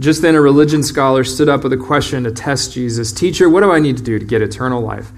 Just 0.00 0.22
then, 0.22 0.34
a 0.34 0.40
religion 0.40 0.82
scholar 0.82 1.22
stood 1.22 1.48
up 1.48 1.62
with 1.62 1.72
a 1.72 1.76
question 1.76 2.24
to 2.24 2.32
test 2.32 2.72
Jesus 2.72 3.12
Teacher, 3.12 3.48
what 3.48 3.60
do 3.60 3.70
I 3.70 3.78
need 3.78 3.96
to 3.96 4.02
do 4.02 4.18
to 4.18 4.24
get 4.24 4.42
eternal 4.42 4.82
life? 4.82 5.12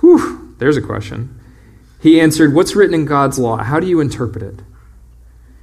Whew, 0.00 0.54
there's 0.58 0.76
a 0.76 0.82
question. 0.82 1.38
He 2.00 2.20
answered, 2.20 2.54
What's 2.54 2.76
written 2.76 2.94
in 2.94 3.04
God's 3.04 3.38
law? 3.38 3.58
How 3.58 3.80
do 3.80 3.86
you 3.86 4.00
interpret 4.00 4.42
it? 4.42 4.60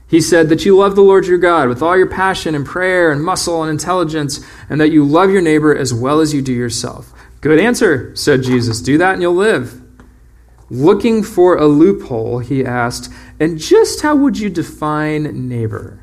He 0.07 0.21
said 0.21 0.49
that 0.49 0.65
you 0.65 0.75
love 0.75 0.95
the 0.95 1.03
Lord 1.03 1.27
your 1.27 1.37
God 1.37 1.69
with 1.69 1.83
all 1.83 1.95
your 1.95 2.09
passion 2.09 2.55
and 2.55 2.65
prayer 2.65 3.11
and 3.11 3.23
muscle 3.23 3.61
and 3.61 3.69
intelligence, 3.69 4.43
and 4.67 4.81
that 4.81 4.91
you 4.91 5.03
love 5.03 5.29
your 5.29 5.41
neighbor 5.41 5.75
as 5.75 5.93
well 5.93 6.19
as 6.19 6.33
you 6.33 6.41
do 6.41 6.53
yourself. 6.53 7.13
Good 7.41 7.59
answer, 7.59 8.15
said 8.15 8.41
Jesus. 8.41 8.81
Do 8.81 8.97
that 8.97 9.13
and 9.13 9.21
you'll 9.21 9.35
live. 9.35 9.81
Looking 10.71 11.21
for 11.23 11.57
a 11.57 11.67
loophole, 11.67 12.39
he 12.39 12.65
asked, 12.65 13.11
And 13.39 13.59
just 13.59 14.01
how 14.01 14.15
would 14.15 14.39
you 14.39 14.49
define 14.49 15.47
neighbor? 15.47 15.99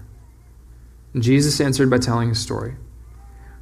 Jesus 1.22 1.61
answered 1.61 1.90
by 1.90 1.98
telling 1.98 2.31
a 2.31 2.35
story. 2.35 2.76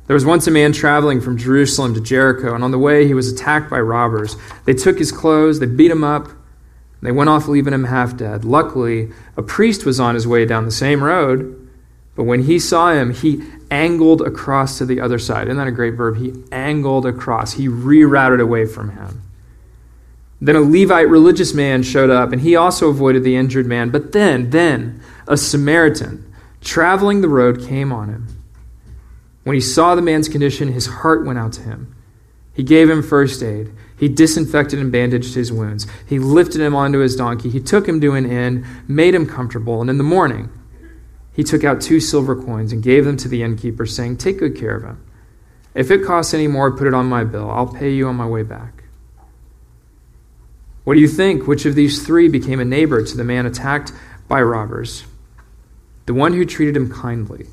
There 0.07 0.15
was 0.15 0.25
once 0.25 0.47
a 0.47 0.51
man 0.51 0.73
traveling 0.73 1.21
from 1.21 1.39
Jerusalem 1.39 1.95
to 1.95 2.01
Jericho, 2.01 2.55
and 2.55 2.63
on 2.63 2.71
the 2.71 2.79
way 2.79 3.07
he 3.07 3.15
was 3.15 3.33
attacked 3.33 3.71
by 3.71 3.81
robbers. 3.81 4.37
They 4.67 4.75
took 4.75 4.99
his 4.99 5.11
clothes, 5.11 5.61
they 5.61 5.67
beat 5.67 5.91
him 5.91 6.05
up, 6.05 6.29
they 7.01 7.13
went 7.13 7.31
off 7.31 7.49
leaving 7.49 7.75
him 7.75 7.85
half 7.85 8.17
dead. 8.17 8.45
Luckily, 8.45 9.11
a 9.37 9.43
priest 9.43 9.85
was 9.85 10.01
on 10.01 10.15
his 10.15 10.27
way 10.27 10.47
down 10.47 10.65
the 10.65 10.71
same 10.71 11.03
road, 11.03 11.69
but 12.17 12.25
when 12.25 12.45
he 12.45 12.59
saw 12.59 12.93
him, 12.93 13.13
he 13.13 13.43
angled 13.71 14.23
across 14.23 14.79
to 14.79 14.87
the 14.87 15.01
other 15.01 15.19
side. 15.19 15.49
Isn't 15.49 15.57
that 15.57 15.67
a 15.67 15.73
great 15.73 15.95
verb? 15.95 16.17
He 16.17 16.33
angled 16.53 17.07
across, 17.07 17.55
he 17.55 17.69
rerouted 17.69 18.41
away 18.41 18.67
from 18.67 18.91
him. 18.91 19.23
Then 20.41 20.57
a 20.57 20.61
Levite 20.61 21.09
religious 21.09 21.55
man 21.55 21.83
showed 21.83 22.11
up, 22.11 22.33
and 22.33 22.43
he 22.43 22.57
also 22.57 22.89
avoided 22.89 23.25
the 23.25 23.37
injured 23.37 23.67
man. 23.67 23.91
But 23.91 24.13
then, 24.13 24.51
then, 24.51 25.01
a 25.27 25.37
Samaritan 25.37 26.24
traveling 26.65 27.21
the 27.21 27.29
road, 27.29 27.67
came 27.67 27.93
on 27.93 28.09
him. 28.09 28.29
When 29.45 29.55
he 29.55 29.61
saw 29.61 29.95
the 29.95 30.03
man's 30.03 30.29
condition, 30.29 30.73
his 30.73 30.87
heart 30.87 31.25
went 31.25 31.39
out 31.39 31.53
to 31.55 31.63
him. 31.63 31.95
He 32.55 32.63
gave 32.63 32.89
him 32.89 33.03
first 33.03 33.43
aid. 33.43 33.71
He 33.99 34.09
disinfected 34.09 34.79
and 34.79 34.91
bandaged 34.91 35.35
his 35.35 35.53
wounds. 35.53 35.87
He 36.07 36.19
lifted 36.19 36.61
him 36.61 36.75
onto 36.75 36.99
his 36.99 37.17
donkey. 37.17 37.51
He 37.51 37.61
took 37.61 37.87
him 37.89 38.01
to 38.01 38.15
an 38.15 38.31
inn, 38.31 38.67
made 38.89 39.15
him 39.15 39.27
comfortable, 39.27 39.81
and 39.81 39.91
in 39.91 39.99
the 39.99 40.05
morning, 40.05 40.51
he 41.33 41.43
took 41.43 41.65
out 41.65 41.81
two 41.81 42.01
silver 42.01 42.41
coins 42.41 42.73
and 42.73 42.83
gave 42.83 43.05
them 43.05 43.17
to 43.19 43.29
the 43.29 43.43
innkeeper, 43.43 43.87
saying, 43.87 44.17
Take 44.17 44.39
good 44.39 44.57
care 44.57 44.77
of 44.77 44.85
him. 44.85 45.05
If 45.75 45.91
it 45.91 46.05
costs 46.05 46.33
any 46.33 46.47
more, 46.47 46.71
put 46.71 46.87
it 46.87 46.95
on 46.95 47.07
my 47.07 47.25
bill. 47.25 47.51
I'll 47.51 47.67
pay 47.67 47.91
you 47.91 48.07
on 48.07 48.15
my 48.15 48.27
way 48.27 48.45
back. 48.45 48.85
What 50.85 50.95
do 50.95 51.01
you 51.01 51.09
think? 51.09 51.47
Which 51.47 51.67
of 51.67 51.75
these 51.75 52.07
three 52.07 52.29
became 52.29 52.61
a 52.61 52.65
neighbor 52.65 53.03
to 53.05 53.17
the 53.17 53.25
man 53.25 53.47
attacked 53.47 53.93
by 54.29 54.43
robbers? 54.43 55.05
The 56.07 56.15
one 56.15 56.35
who 56.35 56.45
treated 56.45 56.77
him 56.77 56.93
kindly. 56.93 57.47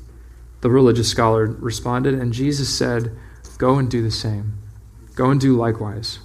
The 0.60 0.70
religious 0.70 1.08
scholar 1.08 1.46
responded, 1.46 2.14
and 2.14 2.32
Jesus 2.32 2.76
said, 2.76 3.16
Go 3.58 3.78
and 3.78 3.90
do 3.90 4.02
the 4.02 4.10
same. 4.10 4.58
Go 5.14 5.30
and 5.30 5.40
do 5.40 5.56
likewise. 5.56 6.20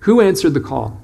Who 0.00 0.20
answered 0.20 0.54
the 0.54 0.60
call 0.60 1.00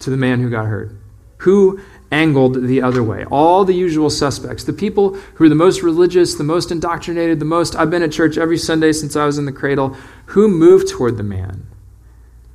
to 0.00 0.10
the 0.10 0.16
man 0.16 0.40
who 0.40 0.50
got 0.50 0.66
hurt? 0.66 0.96
Who 1.38 1.80
angled 2.10 2.66
the 2.66 2.82
other 2.82 3.02
way? 3.02 3.24
All 3.26 3.64
the 3.64 3.74
usual 3.74 4.10
suspects. 4.10 4.64
The 4.64 4.72
people 4.72 5.14
who 5.34 5.44
are 5.44 5.48
the 5.48 5.54
most 5.54 5.82
religious, 5.82 6.34
the 6.34 6.44
most 6.44 6.70
indoctrinated, 6.70 7.40
the 7.40 7.44
most, 7.44 7.74
I've 7.76 7.90
been 7.90 8.02
at 8.02 8.12
church 8.12 8.38
every 8.38 8.58
Sunday 8.58 8.92
since 8.92 9.16
I 9.16 9.26
was 9.26 9.38
in 9.38 9.44
the 9.44 9.52
cradle. 9.52 9.96
Who 10.26 10.48
moved 10.48 10.88
toward 10.88 11.16
the 11.16 11.22
man? 11.22 11.66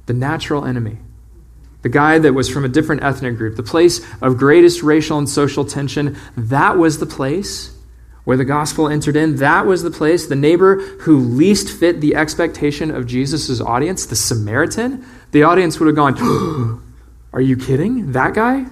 The 0.06 0.14
natural 0.14 0.66
enemy 0.66 1.00
the 1.82 1.90
guy 1.90 2.20
that 2.20 2.34
was 2.34 2.50
from 2.50 2.66
a 2.66 2.70
different 2.70 3.04
ethnic 3.04 3.38
group, 3.38 3.56
the 3.56 3.64
place 3.64 4.02
of 4.22 4.38
greatest 4.38 4.84
racial 4.84 5.18
and 5.18 5.30
social 5.30 5.64
tension, 5.64 6.18
that 6.36 6.78
was 6.78 7.00
the 7.00 7.06
place 7.06 7.76
where 8.26 8.38
the 8.38 8.46
gospel 8.46 8.88
entered 8.88 9.16
in. 9.16 9.38
That 9.38 9.66
was 9.66 9.84
the 9.84 9.92
place, 9.92 10.28
the 10.28 10.36
neighbor 10.36 10.76
who 11.02 11.18
least 11.18 11.70
fit 11.70 12.02
the 12.02 12.16
expectation 12.16 12.92
of 12.92 13.08
Jesus' 13.08 13.62
audience, 13.62 14.06
the 14.06 14.16
Samaritan, 14.16 15.06
the 15.32 15.44
audience 15.44 15.80
would 15.80 15.88
have 15.88 15.96
gone, 15.96 16.84
Are 17.34 17.42
you 17.42 17.56
kidding? 17.58 18.12
That 18.12 18.34
guy? 18.34 18.66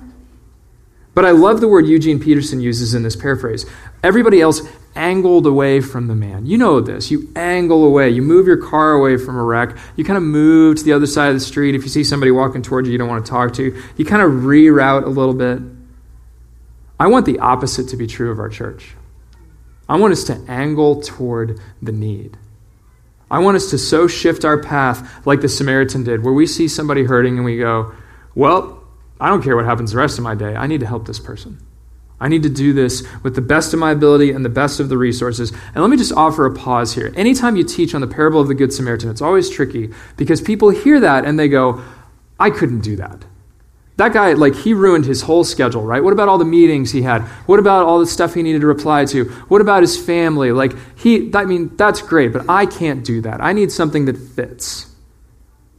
But 1.14 1.26
I 1.26 1.32
love 1.32 1.62
the 1.62 1.68
word 1.68 1.88
Eugene 1.88 2.20
Peterson 2.20 2.60
uses 2.60 2.94
in 2.94 3.04
this 3.04 3.16
paraphrase. 3.16 3.66
Everybody 4.04 4.42
else 4.42 4.62
angled 4.98 5.46
away 5.46 5.80
from 5.80 6.08
the 6.08 6.16
man. 6.16 6.46
You 6.46 6.58
know 6.58 6.82
this. 6.82 7.10
You 7.12 7.32
angle 7.36 7.86
away. 7.86 8.10
You 8.10 8.22
move 8.22 8.48
your 8.48 8.58
car 8.58 8.92
away 8.92 9.16
from 9.18 9.38
a 9.38 9.44
wreck. 9.44 9.78
You 9.96 10.04
kind 10.04 10.18
of 10.18 10.24
move 10.24 10.78
to 10.78 10.84
the 10.84 10.94
other 10.94 11.08
side 11.08 11.30
of 11.30 11.36
the 11.36 11.40
street. 11.40 11.76
If 11.76 11.84
you 11.84 11.90
see 11.90 12.04
somebody 12.04 12.32
walking 12.32 12.62
towards 12.62 12.88
you 12.88 12.92
you 12.92 12.98
don't 12.98 13.08
want 13.08 13.26
to 13.26 13.30
talk 13.30 13.54
to, 13.54 13.82
you 13.96 14.06
kind 14.06 14.22
of 14.22 14.44
reroute 14.44 15.06
a 15.06 15.10
little 15.10 15.34
bit. 15.34 15.62
I 17.00 17.08
want 17.08 17.26
the 17.26 17.40
opposite 17.40 17.90
to 17.90 17.98
be 17.98 18.08
true 18.08 18.32
of 18.32 18.40
our 18.40 18.50
church. 18.50 18.96
I 19.88 19.98
want 19.98 20.12
us 20.12 20.24
to 20.26 20.44
angle 20.48 21.02
toward 21.02 21.62
the 21.82 21.92
need. 21.92 22.38
I 23.30 23.40
want 23.40 23.58
us 23.58 23.70
to 23.70 23.78
so 23.78 24.08
shift 24.08 24.46
our 24.46 24.62
path 24.62 25.26
like 25.26 25.42
the 25.42 25.50
Samaritan 25.50 26.04
did, 26.04 26.24
where 26.24 26.34
we 26.34 26.48
see 26.48 26.68
somebody 26.68 27.04
hurting 27.04 27.36
and 27.36 27.46
we 27.46 27.58
go, 27.58 27.94
Well, 28.36 28.84
I 29.20 29.30
don't 29.30 29.44
care 29.44 29.56
what 29.56 29.66
happens 29.66 29.92
the 29.92 29.98
rest 29.98 30.18
of 30.18 30.24
my 30.24 30.36
day. 30.36 30.56
I 30.56 30.68
need 30.68 30.80
to 30.80 30.88
help 30.88 31.06
this 31.06 31.20
person. 31.20 31.60
I 32.20 32.28
need 32.28 32.44
to 32.44 32.50
do 32.50 32.74
this 32.74 33.08
with 33.22 33.36
the 33.36 33.42
best 33.42 33.74
of 33.74 33.80
my 33.80 33.92
ability 33.92 34.32
and 34.32 34.44
the 34.44 34.50
best 34.50 34.80
of 34.80 34.90
the 34.90 34.98
resources. 34.98 35.52
And 35.52 35.78
let 35.84 35.90
me 35.90 35.98
just 35.98 36.14
offer 36.14 36.46
a 36.46 36.54
pause 36.54 36.94
here. 36.94 37.14
Anytime 37.16 37.56
you 37.56 37.64
teach 37.64 37.94
on 37.94 38.02
the 38.02 38.08
parable 38.08 38.42
of 38.42 38.48
the 38.48 38.56
Good 38.56 38.74
Samaritan, 38.74 39.10
it's 39.10 39.22
always 39.22 39.50
tricky 39.50 39.94
because 40.16 40.42
people 40.42 40.70
hear 40.70 41.00
that 41.00 41.26
and 41.26 41.38
they 41.38 41.48
go, 41.48 41.82
I 42.40 42.50
couldn't 42.50 42.82
do 42.82 42.96
that. 42.96 43.26
That 43.98 44.14
guy, 44.14 44.34
like, 44.34 44.56
he 44.56 44.76
ruined 44.76 45.06
his 45.06 45.24
whole 45.24 45.44
schedule, 45.44 45.84
right? 45.84 46.04
What 46.04 46.14
about 46.14 46.30
all 46.30 46.38
the 46.38 46.46
meetings 46.46 46.92
he 46.92 47.02
had? 47.02 47.24
What 47.48 47.58
about 47.58 47.86
all 47.86 48.00
the 48.00 48.06
stuff 48.06 48.36
he 48.36 48.44
needed 48.44 48.62
to 48.62 48.68
reply 48.68 49.06
to? 49.06 49.26
What 49.48 49.60
about 49.60 49.82
his 49.82 49.98
family? 49.98 50.52
Like, 50.52 50.74
he, 50.98 51.32
I 51.34 51.46
mean, 51.46 51.76
that's 51.78 52.04
great, 52.04 52.32
but 52.32 52.48
I 52.48 52.68
can't 52.68 53.04
do 53.04 53.22
that. 53.22 53.42
I 53.42 53.54
need 53.54 53.72
something 53.72 54.06
that 54.06 54.16
fits 54.16 54.96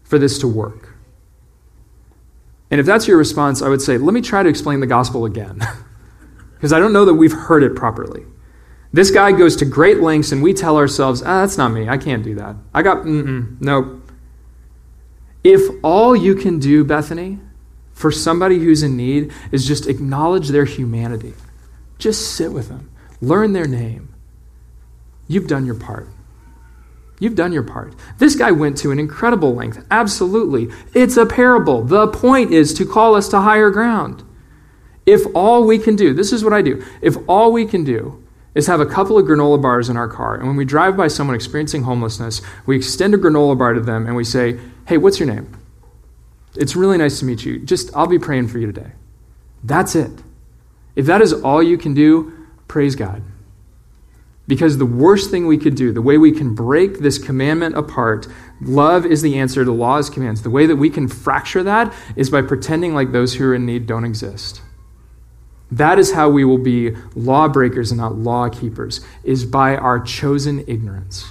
for 0.02 0.18
this 0.18 0.38
to 0.40 0.48
work. 0.48 0.96
And 2.72 2.80
if 2.80 2.86
that's 2.86 3.06
your 3.06 3.16
response, 3.16 3.62
I 3.62 3.68
would 3.68 3.80
say, 3.80 3.98
let 3.98 4.12
me 4.12 4.20
try 4.20 4.42
to 4.42 4.48
explain 4.48 4.80
the 4.80 4.86
gospel 4.86 5.24
again. 5.24 5.60
Because 6.58 6.72
I 6.72 6.80
don't 6.80 6.92
know 6.92 7.04
that 7.04 7.14
we've 7.14 7.32
heard 7.32 7.62
it 7.62 7.76
properly. 7.76 8.24
This 8.92 9.12
guy 9.12 9.30
goes 9.30 9.54
to 9.56 9.64
great 9.64 10.00
lengths, 10.00 10.32
and 10.32 10.42
we 10.42 10.52
tell 10.52 10.76
ourselves, 10.76 11.22
ah, 11.22 11.42
that's 11.42 11.56
not 11.56 11.68
me. 11.68 11.88
I 11.88 11.98
can't 11.98 12.24
do 12.24 12.34
that. 12.34 12.56
I 12.74 12.82
got, 12.82 13.04
mm 13.04 13.56
nope. 13.60 14.02
If 15.44 15.62
all 15.84 16.16
you 16.16 16.34
can 16.34 16.58
do, 16.58 16.84
Bethany, 16.84 17.38
for 17.92 18.10
somebody 18.10 18.58
who's 18.58 18.82
in 18.82 18.96
need 18.96 19.32
is 19.52 19.66
just 19.66 19.86
acknowledge 19.86 20.48
their 20.48 20.64
humanity, 20.64 21.34
just 21.98 22.34
sit 22.34 22.52
with 22.52 22.68
them, 22.68 22.90
learn 23.20 23.52
their 23.52 23.68
name, 23.68 24.12
you've 25.28 25.46
done 25.46 25.64
your 25.64 25.76
part. 25.76 26.08
You've 27.20 27.34
done 27.34 27.52
your 27.52 27.62
part. 27.62 27.94
This 28.18 28.36
guy 28.36 28.52
went 28.52 28.76
to 28.78 28.90
an 28.90 28.98
incredible 28.98 29.54
length. 29.54 29.84
Absolutely. 29.90 30.68
It's 30.94 31.16
a 31.16 31.26
parable. 31.26 31.82
The 31.82 32.08
point 32.08 32.52
is 32.52 32.72
to 32.74 32.86
call 32.86 33.14
us 33.14 33.28
to 33.28 33.40
higher 33.40 33.70
ground. 33.70 34.22
If 35.08 35.24
all 35.34 35.64
we 35.64 35.78
can 35.78 35.96
do, 35.96 36.12
this 36.12 36.34
is 36.34 36.44
what 36.44 36.52
I 36.52 36.60
do, 36.60 36.84
if 37.00 37.16
all 37.26 37.50
we 37.50 37.64
can 37.64 37.82
do 37.82 38.22
is 38.54 38.66
have 38.66 38.78
a 38.78 38.84
couple 38.84 39.16
of 39.16 39.24
granola 39.24 39.60
bars 39.60 39.88
in 39.88 39.96
our 39.96 40.06
car, 40.06 40.34
and 40.34 40.46
when 40.46 40.54
we 40.54 40.66
drive 40.66 40.98
by 40.98 41.08
someone 41.08 41.34
experiencing 41.34 41.84
homelessness, 41.84 42.42
we 42.66 42.76
extend 42.76 43.14
a 43.14 43.16
granola 43.16 43.56
bar 43.56 43.72
to 43.72 43.80
them 43.80 44.06
and 44.06 44.14
we 44.14 44.22
say, 44.22 44.60
Hey, 44.86 44.98
what's 44.98 45.18
your 45.18 45.26
name? 45.26 45.56
It's 46.56 46.76
really 46.76 46.98
nice 46.98 47.20
to 47.20 47.24
meet 47.24 47.42
you. 47.42 47.58
Just, 47.58 47.90
I'll 47.96 48.06
be 48.06 48.18
praying 48.18 48.48
for 48.48 48.58
you 48.58 48.66
today. 48.66 48.92
That's 49.64 49.94
it. 49.94 50.10
If 50.94 51.06
that 51.06 51.22
is 51.22 51.32
all 51.32 51.62
you 51.62 51.78
can 51.78 51.94
do, 51.94 52.46
praise 52.66 52.94
God. 52.94 53.22
Because 54.46 54.76
the 54.76 54.84
worst 54.84 55.30
thing 55.30 55.46
we 55.46 55.56
could 55.56 55.74
do, 55.74 55.90
the 55.90 56.02
way 56.02 56.18
we 56.18 56.32
can 56.32 56.54
break 56.54 56.98
this 56.98 57.16
commandment 57.16 57.78
apart, 57.78 58.26
love 58.60 59.06
is 59.06 59.22
the 59.22 59.38
answer 59.38 59.64
to 59.64 59.72
law's 59.72 60.10
commands. 60.10 60.42
The 60.42 60.50
way 60.50 60.66
that 60.66 60.76
we 60.76 60.90
can 60.90 61.08
fracture 61.08 61.62
that 61.62 61.94
is 62.14 62.28
by 62.28 62.42
pretending 62.42 62.92
like 62.94 63.12
those 63.12 63.36
who 63.36 63.48
are 63.48 63.54
in 63.54 63.64
need 63.64 63.86
don't 63.86 64.04
exist. 64.04 64.60
That 65.70 65.98
is 65.98 66.12
how 66.12 66.30
we 66.30 66.44
will 66.44 66.58
be 66.58 66.96
lawbreakers 67.14 67.90
and 67.90 68.00
not 68.00 68.16
law 68.16 68.48
keepers, 68.48 69.00
is 69.22 69.44
by 69.44 69.76
our 69.76 70.00
chosen 70.00 70.64
ignorance. 70.66 71.30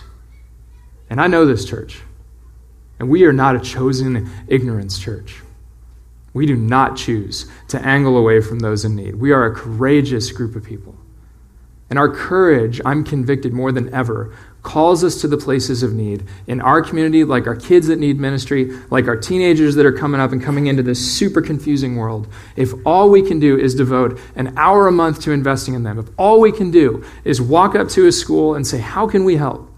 And 1.10 1.20
I 1.20 1.28
know 1.28 1.46
this 1.46 1.66
church. 1.66 2.02
And 3.00 3.10
we 3.10 3.26
are 3.26 3.34
not 3.34 3.56
a 3.56 3.60
chosen 3.60 4.30
ignorance 4.48 5.00
church. 5.00 5.42
We 6.34 6.46
do 6.46 6.56
not 6.56 6.98
choose 6.98 7.50
to 7.70 7.80
angle 7.84 8.18
away 8.18 8.42
from 8.42 8.60
those 8.60 8.86
in 8.86 8.96
need. 8.96 9.16
We 9.16 9.32
are 9.32 9.46
a 9.46 9.56
courageous 9.56 10.32
group 10.32 10.56
of 10.56 10.64
people. 10.64 10.96
And 11.90 11.98
our 11.98 12.14
courage, 12.14 12.82
I'm 12.86 13.04
convicted 13.04 13.54
more 13.54 13.72
than 13.72 13.94
ever, 13.94 14.34
calls 14.68 15.02
us 15.02 15.22
to 15.22 15.30
the 15.30 15.38
places 15.38 15.82
of 15.82 15.94
need 15.94 16.26
in 16.46 16.60
our 16.60 16.82
community, 16.82 17.24
like 17.24 17.48
our 17.48 17.56
kids 17.56 17.88
that 17.88 18.00
need 18.00 18.20
ministry, 18.20 18.70
like 18.90 19.08
our 19.08 19.16
teenagers 19.16 19.76
that 19.76 19.86
are 19.86 19.94
coming 19.94 20.20
up 20.20 20.34
and 20.34 20.44
coming 20.44 20.68
into 20.68 20.84
this 20.84 21.00
super 21.00 21.42
confusing 21.42 21.96
world. 21.96 22.28
If 22.58 22.74
all 22.86 23.10
we 23.10 23.22
can 23.22 23.40
do 23.40 23.58
is 23.58 23.76
devote 23.76 24.20
an 24.36 24.54
hour 24.58 24.88
a 24.88 24.92
month 24.92 25.22
to 25.22 25.32
investing 25.32 25.74
in 25.74 25.84
them, 25.84 25.98
if 25.98 26.08
all 26.18 26.42
we 26.42 26.52
can 26.52 26.70
do 26.70 27.06
is 27.24 27.42
walk 27.42 27.76
up 27.76 27.88
to 27.90 28.08
a 28.08 28.12
school 28.12 28.56
and 28.56 28.68
say, 28.68 28.80
How 28.80 29.08
can 29.08 29.24
we 29.24 29.38
help? 29.38 29.72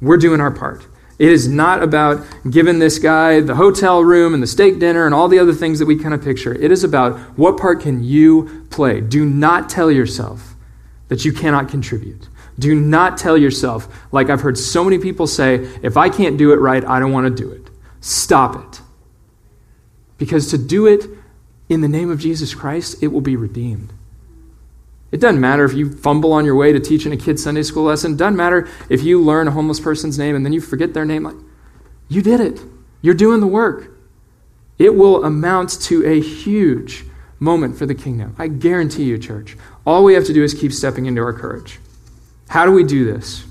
We're 0.00 0.16
doing 0.16 0.40
our 0.40 0.50
part. 0.50 0.86
It 1.18 1.30
is 1.30 1.46
not 1.46 1.82
about 1.82 2.26
giving 2.48 2.78
this 2.78 2.98
guy 2.98 3.40
the 3.40 3.54
hotel 3.54 4.02
room 4.02 4.32
and 4.32 4.42
the 4.42 4.46
steak 4.46 4.78
dinner 4.78 5.04
and 5.04 5.14
all 5.14 5.28
the 5.28 5.38
other 5.38 5.54
things 5.54 5.78
that 5.78 5.86
we 5.86 5.98
kind 5.98 6.14
of 6.14 6.22
picture. 6.22 6.54
It 6.54 6.70
is 6.70 6.84
about 6.84 7.18
what 7.38 7.58
part 7.58 7.80
can 7.82 8.02
you 8.02 8.66
play? 8.70 9.02
Do 9.02 9.26
not 9.26 9.68
tell 9.68 9.90
yourself 9.90 10.55
that 11.08 11.24
you 11.24 11.32
cannot 11.32 11.68
contribute. 11.68 12.28
Do 12.58 12.74
not 12.74 13.18
tell 13.18 13.36
yourself, 13.36 13.88
like 14.12 14.30
I've 14.30 14.40
heard 14.40 14.58
so 14.58 14.82
many 14.82 14.98
people 14.98 15.26
say, 15.26 15.68
if 15.82 15.96
I 15.96 16.08
can't 16.08 16.36
do 16.36 16.52
it 16.52 16.56
right, 16.56 16.84
I 16.84 16.98
don't 16.98 17.12
want 17.12 17.26
to 17.26 17.42
do 17.42 17.50
it. 17.50 17.70
Stop 18.00 18.56
it. 18.56 18.80
Because 20.18 20.50
to 20.50 20.58
do 20.58 20.86
it 20.86 21.04
in 21.68 21.80
the 21.80 21.88
name 21.88 22.10
of 22.10 22.18
Jesus 22.18 22.54
Christ, 22.54 23.02
it 23.02 23.08
will 23.08 23.20
be 23.20 23.36
redeemed. 23.36 23.92
It 25.12 25.20
doesn't 25.20 25.40
matter 25.40 25.64
if 25.64 25.74
you 25.74 25.92
fumble 25.92 26.32
on 26.32 26.44
your 26.44 26.56
way 26.56 26.72
to 26.72 26.80
teaching 26.80 27.12
a 27.12 27.16
kid's 27.16 27.42
Sunday 27.42 27.62
school 27.62 27.84
lesson. 27.84 28.12
It 28.12 28.18
doesn't 28.18 28.36
matter 28.36 28.68
if 28.88 29.02
you 29.02 29.20
learn 29.20 29.48
a 29.48 29.52
homeless 29.52 29.80
person's 29.80 30.18
name 30.18 30.34
and 30.34 30.44
then 30.44 30.52
you 30.52 30.60
forget 30.60 30.94
their 30.94 31.04
name. 31.04 31.24
Like, 31.24 31.36
you 32.08 32.22
did 32.22 32.40
it. 32.40 32.60
You're 33.02 33.14
doing 33.14 33.40
the 33.40 33.46
work. 33.46 33.92
It 34.78 34.94
will 34.94 35.24
amount 35.24 35.80
to 35.82 36.04
a 36.06 36.20
huge 36.20 37.04
moment 37.38 37.78
for 37.78 37.86
the 37.86 37.94
kingdom. 37.94 38.34
I 38.38 38.48
guarantee 38.48 39.04
you, 39.04 39.18
church. 39.18 39.56
All 39.86 40.02
we 40.02 40.14
have 40.14 40.24
to 40.24 40.32
do 40.32 40.42
is 40.42 40.52
keep 40.52 40.72
stepping 40.72 41.06
into 41.06 41.22
our 41.22 41.32
courage. 41.32 41.78
How 42.48 42.66
do 42.66 42.72
we 42.72 42.84
do 42.84 43.04
this? 43.04 43.44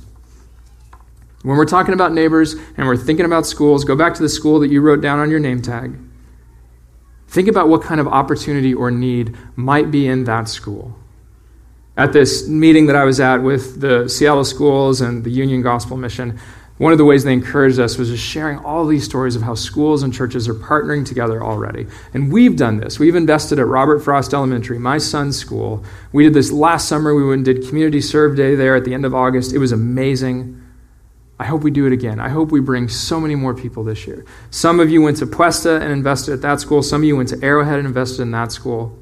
When 1.43 1.57
we're 1.57 1.65
talking 1.65 1.93
about 1.93 2.11
neighbors 2.11 2.55
and 2.75 2.87
we're 2.87 2.97
thinking 2.97 3.25
about 3.25 3.45
schools, 3.45 3.85
go 3.85 3.95
back 3.95 4.15
to 4.15 4.21
the 4.21 4.29
school 4.29 4.59
that 4.59 4.71
you 4.71 4.81
wrote 4.81 4.99
down 4.99 5.19
on 5.19 5.29
your 5.29 5.39
name 5.39 5.61
tag. 5.61 5.97
Think 7.27 7.47
about 7.47 7.69
what 7.69 7.81
kind 7.81 8.01
of 8.01 8.07
opportunity 8.07 8.73
or 8.73 8.91
need 8.91 9.37
might 9.55 9.91
be 9.91 10.07
in 10.07 10.23
that 10.25 10.49
school. 10.49 10.97
At 11.97 12.13
this 12.13 12.47
meeting 12.47 12.87
that 12.87 12.95
I 12.95 13.05
was 13.05 13.19
at 13.19 13.37
with 13.37 13.79
the 13.79 14.09
Seattle 14.09 14.43
schools 14.43 15.01
and 15.01 15.23
the 15.23 15.29
Union 15.29 15.61
Gospel 15.61 15.97
Mission, 15.97 16.39
one 16.77 16.91
of 16.91 16.97
the 16.97 17.05
ways 17.05 17.23
they 17.23 17.31
encouraged 17.31 17.79
us 17.79 17.97
was 17.97 18.09
just 18.09 18.23
sharing 18.23 18.57
all 18.59 18.85
these 18.85 19.05
stories 19.05 19.37
of 19.37 19.41
how 19.41 19.55
schools 19.55 20.03
and 20.03 20.13
churches 20.13 20.49
are 20.49 20.53
partnering 20.53 21.05
together 21.05 21.41
already. 21.41 21.87
And 22.13 22.31
we've 22.31 22.57
done 22.57 22.77
this. 22.77 22.99
We've 22.99 23.15
invested 23.15 23.59
at 23.59 23.67
Robert 23.67 23.99
Frost 23.99 24.33
Elementary, 24.33 24.77
my 24.77 24.97
son's 24.97 25.37
school. 25.37 25.85
We 26.11 26.25
did 26.25 26.33
this 26.33 26.51
last 26.51 26.89
summer. 26.89 27.15
We 27.15 27.25
went 27.25 27.47
and 27.47 27.57
did 27.57 27.69
Community 27.69 28.01
Serve 28.01 28.35
Day 28.35 28.55
there 28.55 28.75
at 28.75 28.83
the 28.83 28.93
end 28.93 29.05
of 29.05 29.15
August. 29.15 29.53
It 29.53 29.59
was 29.59 29.71
amazing. 29.71 30.61
I 31.39 31.45
hope 31.45 31.63
we 31.63 31.71
do 31.71 31.85
it 31.85 31.93
again. 31.93 32.19
I 32.19 32.27
hope 32.27 32.51
we 32.51 32.59
bring 32.59 32.89
so 32.89 33.21
many 33.21 33.35
more 33.35 33.53
people 33.53 33.85
this 33.85 34.05
year. 34.05 34.25
Some 34.49 34.81
of 34.81 34.89
you 34.89 35.01
went 35.01 35.17
to 35.17 35.25
Puesta 35.25 35.81
and 35.81 35.93
invested 35.93 36.33
at 36.33 36.41
that 36.41 36.59
school. 36.59 36.83
Some 36.83 37.01
of 37.01 37.05
you 37.05 37.15
went 37.15 37.29
to 37.29 37.41
Arrowhead 37.41 37.77
and 37.77 37.87
invested 37.87 38.21
in 38.21 38.31
that 38.31 38.51
school. 38.51 38.97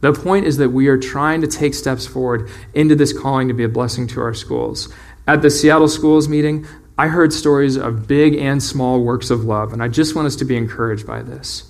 The 0.00 0.12
point 0.12 0.46
is 0.46 0.58
that 0.58 0.70
we 0.70 0.88
are 0.88 0.98
trying 0.98 1.40
to 1.40 1.46
take 1.46 1.72
steps 1.72 2.06
forward 2.06 2.50
into 2.74 2.94
this 2.94 3.18
calling 3.18 3.48
to 3.48 3.54
be 3.54 3.64
a 3.64 3.68
blessing 3.68 4.06
to 4.08 4.20
our 4.20 4.34
schools. 4.34 4.92
At 5.28 5.42
the 5.42 5.50
Seattle 5.50 5.88
Schools 5.88 6.28
meeting, 6.28 6.66
I 6.96 7.08
heard 7.08 7.32
stories 7.32 7.76
of 7.76 8.06
big 8.06 8.36
and 8.36 8.62
small 8.62 9.02
works 9.02 9.28
of 9.28 9.44
love, 9.44 9.72
and 9.72 9.82
I 9.82 9.88
just 9.88 10.14
want 10.14 10.26
us 10.26 10.36
to 10.36 10.44
be 10.44 10.56
encouraged 10.56 11.04
by 11.04 11.22
this. 11.22 11.64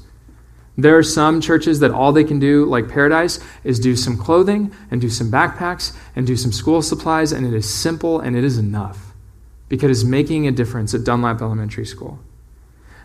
There 0.76 0.98
are 0.98 1.02
some 1.02 1.40
churches 1.40 1.80
that 1.80 1.90
all 1.90 2.12
they 2.12 2.22
can 2.22 2.38
do, 2.38 2.66
like 2.66 2.90
Paradise, 2.90 3.40
is 3.64 3.80
do 3.80 3.96
some 3.96 4.18
clothing 4.18 4.72
and 4.90 5.00
do 5.00 5.08
some 5.08 5.30
backpacks 5.30 5.96
and 6.14 6.26
do 6.26 6.36
some 6.36 6.52
school 6.52 6.82
supplies, 6.82 7.32
and 7.32 7.46
it 7.46 7.54
is 7.54 7.72
simple 7.72 8.20
and 8.20 8.36
it 8.36 8.44
is 8.44 8.58
enough 8.58 9.14
because 9.70 9.90
it's 9.90 10.08
making 10.08 10.46
a 10.46 10.52
difference 10.52 10.92
at 10.92 11.02
Dunlap 11.02 11.40
Elementary 11.40 11.86
School. 11.86 12.20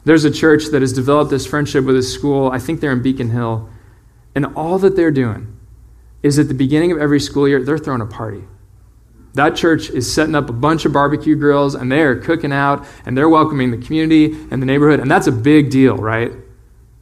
There's 0.03 0.25
a 0.25 0.31
church 0.31 0.65
that 0.71 0.81
has 0.81 0.91
developed 0.91 1.31
this 1.31 1.47
friendship 1.47 1.85
with 1.85 1.95
a 1.95 2.03
school, 2.03 2.51
I 2.51 2.59
think 2.59 2.81
they're 2.81 2.91
in 2.91 3.01
Beacon 3.01 3.29
Hill, 3.29 3.69
and 4.35 4.45
all 4.47 4.77
that 4.79 4.97
they're 4.97 5.11
doing 5.11 5.57
is 6.21 6.37
at 6.37 6.49
the 6.49 6.53
beginning 6.53 6.91
of 6.91 6.97
every 6.97 7.21
school 7.21 7.47
year, 7.47 7.63
they're 7.63 7.77
throwing 7.77 8.01
a 8.01 8.05
party. 8.05 8.43
That 9.33 9.55
church 9.55 9.89
is 9.89 10.13
setting 10.13 10.35
up 10.35 10.49
a 10.49 10.53
bunch 10.53 10.85
of 10.85 10.91
barbecue 10.91 11.35
grills 11.35 11.73
and 11.73 11.91
they 11.91 12.01
are 12.01 12.15
cooking 12.15 12.51
out 12.51 12.85
and 13.05 13.17
they're 13.17 13.29
welcoming 13.29 13.71
the 13.71 13.77
community 13.77 14.33
and 14.51 14.61
the 14.61 14.65
neighborhood. 14.65 14.99
And 14.99 15.09
that's 15.09 15.27
a 15.27 15.31
big 15.31 15.69
deal, 15.69 15.95
right? 15.95 16.31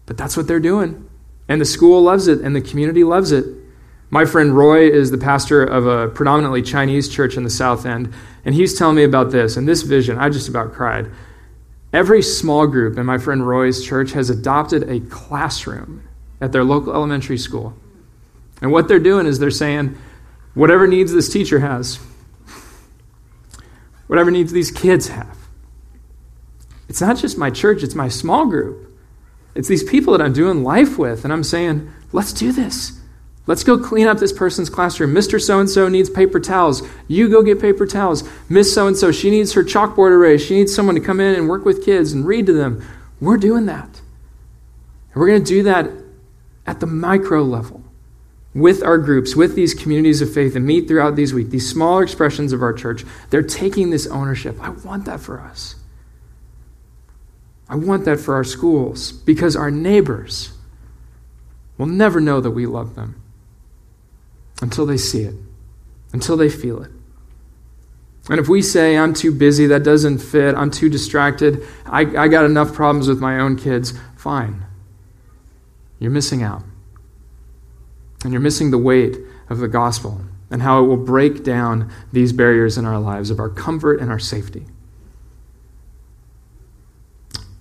But 0.06 0.18
that's 0.18 0.38
what 0.38 0.48
they're 0.48 0.60
doing. 0.60 1.10
And 1.48 1.60
the 1.60 1.66
school 1.66 2.02
loves 2.02 2.28
it 2.28 2.42
and 2.42 2.56
the 2.56 2.62
community 2.62 3.04
loves 3.04 3.32
it. 3.32 3.46
My 4.12 4.26
friend 4.26 4.56
Roy 4.56 4.90
is 4.90 5.12
the 5.12 5.18
pastor 5.18 5.64
of 5.64 5.86
a 5.86 6.10
predominantly 6.10 6.62
Chinese 6.62 7.10
church 7.10 7.38
in 7.38 7.44
the 7.44 7.50
South 7.50 7.86
End. 7.86 8.14
And 8.46 8.56
he's 8.56 8.78
telling 8.78 8.96
me 8.96 9.04
about 9.04 9.32
this. 9.32 9.58
And 9.58 9.68
this 9.68 9.82
vision, 9.82 10.18
I 10.18 10.30
just 10.30 10.50
about 10.50 10.74
cried. 10.74 11.10
Every 11.92 12.22
small 12.22 12.68
group 12.68 12.98
in 12.98 13.06
my 13.06 13.18
friend 13.18 13.48
Roy's 13.48 13.84
church 13.84 14.12
has 14.12 14.30
adopted 14.30 14.90
a 14.90 15.00
classroom 15.00 16.08
at 16.40 16.52
their 16.52 16.64
local 16.64 16.94
elementary 16.94 17.38
school. 17.38 17.74
And 18.62 18.72
what 18.72 18.88
they're 18.88 19.00
doing 19.00 19.26
is 19.26 19.40
they're 19.40 19.52
saying, 19.52 19.98
whatever 20.54 20.88
needs 20.88 21.12
this 21.12 21.30
teacher 21.30 21.60
has, 21.60 22.00
whatever 24.10 24.32
needs 24.32 24.52
these 24.52 24.72
kids 24.72 25.10
have. 25.10 25.38
It's 26.88 27.00
not 27.00 27.18
just 27.18 27.38
my 27.38 27.52
church, 27.52 27.84
it's 27.84 27.94
my 27.94 28.08
small 28.08 28.48
group. 28.48 28.92
It's 29.54 29.68
these 29.68 29.84
people 29.84 30.18
that 30.18 30.26
I'm 30.26 30.34
doing 30.34 30.64
life 30.64 30.98
with, 30.98 31.24
and 31.24 31.32
I'm 31.32 31.44
saying, 31.44 31.94
let's 32.12 32.34
do 32.34 32.52
this. 32.52 33.00
Let's 33.46 33.64
go 33.64 33.78
clean 33.78 34.08
up 34.08 34.18
this 34.18 34.34
person's 34.34 34.68
classroom. 34.68 35.14
Mr. 35.14 35.40
So 35.40 35.60
and 35.60 35.70
so 35.70 35.88
needs 35.88 36.10
paper 36.10 36.40
towels. 36.40 36.82
You 37.08 37.30
go 37.30 37.44
get 37.44 37.62
paper 37.62 37.86
towels. 37.86 38.28
Miss 38.50 38.74
So 38.74 38.88
and 38.88 38.98
so, 38.98 39.12
she 39.12 39.30
needs 39.30 39.54
her 39.54 39.64
chalkboard 39.64 40.10
array. 40.10 40.40
She 40.40 40.56
needs 40.56 40.74
someone 40.74 40.96
to 40.96 41.02
come 41.02 41.20
in 41.20 41.36
and 41.36 41.48
work 41.48 41.64
with 41.64 41.86
kids 41.86 42.12
and 42.12 42.26
read 42.26 42.48
to 42.48 42.54
them. 42.54 42.84
We're 43.22 43.38
doing 43.38 43.68
that. 43.68 44.02
And 45.14 45.22
we're 45.22 45.28
going 45.28 45.44
to 45.44 45.48
do 45.48 45.62
that 45.64 45.88
at 46.66 46.80
the 46.80 46.88
micro 46.88 47.44
level 47.44 47.84
with 48.54 48.84
our 48.84 48.98
groups, 48.98 49.36
with 49.36 49.56
these 49.56 49.74
communities 49.74 50.22
of 50.22 50.34
faith, 50.34 50.56
and 50.56 50.66
meet 50.66 50.88
throughout 50.88 51.16
these 51.16 51.34
weeks, 51.34 51.52
these 51.52 51.70
smaller 51.70 52.04
expressions 52.04 52.52
of 52.52 52.62
our 52.62 52.74
church. 52.74 53.06
They're 53.30 53.44
taking 53.44 53.90
this 53.90 54.08
ownership. 54.08 54.58
I 54.60 54.70
want 54.70 55.06
that 55.06 55.20
for 55.20 55.40
us. 55.40 55.76
I 57.70 57.76
want 57.76 58.06
that 58.06 58.20
for 58.20 58.34
our 58.34 58.44
schools 58.44 59.12
because 59.12 59.56
our 59.56 59.70
neighbors 59.70 60.52
will 61.78 61.86
never 61.86 62.20
know 62.20 62.42
that 62.42 62.52
we 62.52 62.66
love 62.66 62.96
them 62.96 63.22
until 64.62 64.86
they 64.86 64.98
see 64.98 65.22
it, 65.22 65.36
until 66.12 66.36
they 66.36 66.50
feel 66.50 66.82
it. 66.82 66.92
And 68.30 68.40
if 68.40 68.48
we 68.48 68.62
say, 68.62 68.98
I'm 68.98 69.14
too 69.14 69.32
busy, 69.34 69.68
that 69.68 69.84
doesn't 69.84 70.20
fit, 70.20 70.56
I'm 70.56 70.70
too 70.70 70.90
distracted, 70.90 71.66
I, 71.86 72.02
I 72.02 72.28
got 72.28 72.46
enough 72.46 72.74
problems 72.74 73.08
with 73.08 73.20
my 73.20 73.40
own 73.40 73.56
kids, 73.56 73.94
fine. 74.18 74.66
You're 76.00 76.12
missing 76.12 76.44
out. 76.44 76.64
And 78.24 78.34
you're 78.34 78.42
missing 78.42 78.72
the 78.72 78.78
weight 78.78 79.18
of 79.50 79.60
the 79.60 79.68
gospel 79.68 80.22
and 80.52 80.62
how 80.62 80.84
it 80.84 80.88
will 80.88 80.98
break 80.98 81.44
down 81.44 81.92
these 82.12 82.34
barriers 82.34 82.78
in 82.78 82.86
our 82.86 83.00
lives 83.00 83.30
of 83.30 83.40
our 83.40 83.50
comfort 83.50 84.00
and 84.00 84.10
our 84.10 84.20
safety. 84.20 84.66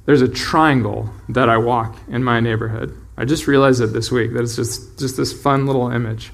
There's 0.06 0.22
a 0.22 0.28
triangle 0.28 1.10
that 1.28 1.50
I 1.50 1.58
walk 1.58 1.98
in 2.08 2.24
my 2.24 2.40
neighborhood. 2.40 2.96
I 3.16 3.26
just 3.26 3.46
realized 3.46 3.82
it 3.82 3.88
this 3.88 4.10
week 4.10 4.32
that 4.32 4.42
it's 4.42 4.56
just, 4.56 4.98
just 4.98 5.16
this 5.16 5.38
fun 5.38 5.66
little 5.66 5.90
image. 5.90 6.32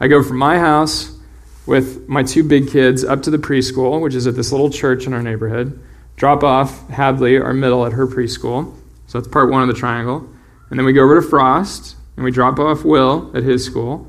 I 0.00 0.08
go 0.08 0.22
from 0.22 0.38
my 0.38 0.58
house 0.58 1.18
with 1.66 2.08
my 2.08 2.22
two 2.22 2.42
big 2.42 2.70
kids 2.70 3.04
up 3.04 3.22
to 3.22 3.30
the 3.30 3.38
preschool, 3.38 4.00
which 4.00 4.14
is 4.14 4.26
at 4.26 4.34
this 4.34 4.50
little 4.50 4.70
church 4.70 5.06
in 5.06 5.12
our 5.12 5.22
neighborhood, 5.22 5.78
drop 6.16 6.42
off 6.42 6.88
Hadley, 6.88 7.38
our 7.38 7.52
middle, 7.52 7.84
at 7.84 7.92
her 7.92 8.06
preschool. 8.06 8.74
So 9.06 9.20
that's 9.20 9.28
part 9.28 9.50
one 9.50 9.62
of 9.62 9.68
the 9.68 9.74
triangle. 9.74 10.26
And 10.70 10.78
then 10.78 10.86
we 10.86 10.94
go 10.94 11.04
over 11.04 11.20
to 11.20 11.28
Frost, 11.28 11.96
and 12.16 12.24
we 12.24 12.30
drop 12.30 12.58
off 12.58 12.84
Will 12.84 13.30
at 13.34 13.42
his 13.42 13.64
school. 13.64 14.06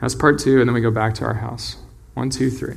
That's 0.00 0.14
part 0.14 0.38
two, 0.38 0.60
and 0.60 0.68
then 0.68 0.74
we 0.74 0.80
go 0.80 0.90
back 0.90 1.14
to 1.14 1.24
our 1.24 1.34
house. 1.34 1.76
One, 2.14 2.30
two, 2.30 2.50
three. 2.50 2.76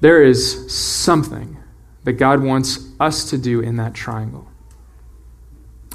There 0.00 0.22
is 0.22 0.72
something 0.74 1.56
that 2.04 2.14
God 2.14 2.42
wants 2.42 2.90
us 3.00 3.28
to 3.30 3.38
do 3.38 3.60
in 3.60 3.76
that 3.76 3.94
triangle. 3.94 4.46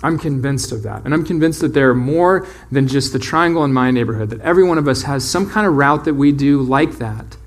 I'm 0.02 0.17
convinced 0.17 0.71
of 0.71 0.84
that. 0.84 1.04
And 1.06 1.13
I'm 1.13 1.25
convinced 1.25 1.62
that 1.62 1.73
there 1.73 1.89
are 1.89 1.95
more 1.95 2.47
than 2.71 2.88
just 2.88 3.13
the 3.13 3.19
triangle 3.19 3.63
in 3.65 3.73
my 3.73 3.91
neighborhood, 3.91 4.30
that 4.30 4.41
every 4.41 4.63
one 4.63 4.78
of 4.78 4.88
us 4.88 5.04
has 5.04 5.30
some 5.30 5.49
kind 5.49 5.67
of 5.67 5.75
route 5.75 6.06
that 6.06 6.13
we 6.13 6.32
do 6.32 6.62
like 6.62 6.93
that. 6.99 7.38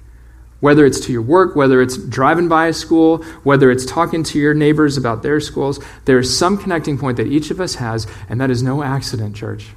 Whether 0.63 0.87
it's 0.87 1.01
to 1.01 1.13
your 1.13 1.23
work, 1.23 1.57
whether 1.57 1.83
it's 1.83 1.97
driving 1.97 2.47
by 2.47 2.69
a 2.69 2.73
school, 2.73 3.25
whether 3.43 3.69
it's 3.69 3.85
talking 3.85 4.23
to 4.23 4.39
your 4.39 4.55
neighbors 4.55 4.97
about 4.97 5.25
their 5.25 5.41
schools, 5.41 5.81
there 6.05 6.21
is 6.21 6.39
some 6.39 6.57
connecting 6.57 6.99
point 6.99 7.17
that 7.17 7.27
each 7.27 7.51
of 7.51 7.61
us 7.61 7.75
has, 7.75 8.07
and 8.29 8.41
that 8.41 8.49
is 8.49 8.63
no 8.63 8.85
accident, 8.85 9.35
church. 9.35 9.71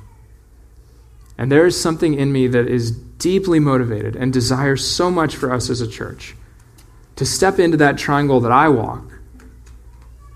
And 1.40 1.52
there 1.52 1.66
is 1.66 1.82
something 1.82 2.14
in 2.14 2.32
me 2.32 2.46
that 2.46 2.68
is 2.68 2.92
deeply 2.92 3.60
motivated 3.60 4.16
and 4.16 4.32
desires 4.32 4.88
so 4.88 5.10
much 5.10 5.36
for 5.36 5.52
us 5.52 5.72
as 5.72 5.82
a 5.82 5.88
church 5.88 6.36
to 7.16 7.26
step 7.26 7.58
into 7.58 7.78
that 7.78 7.98
triangle 7.98 8.40
that 8.42 8.52
I 8.52 8.70
walk 8.70 9.12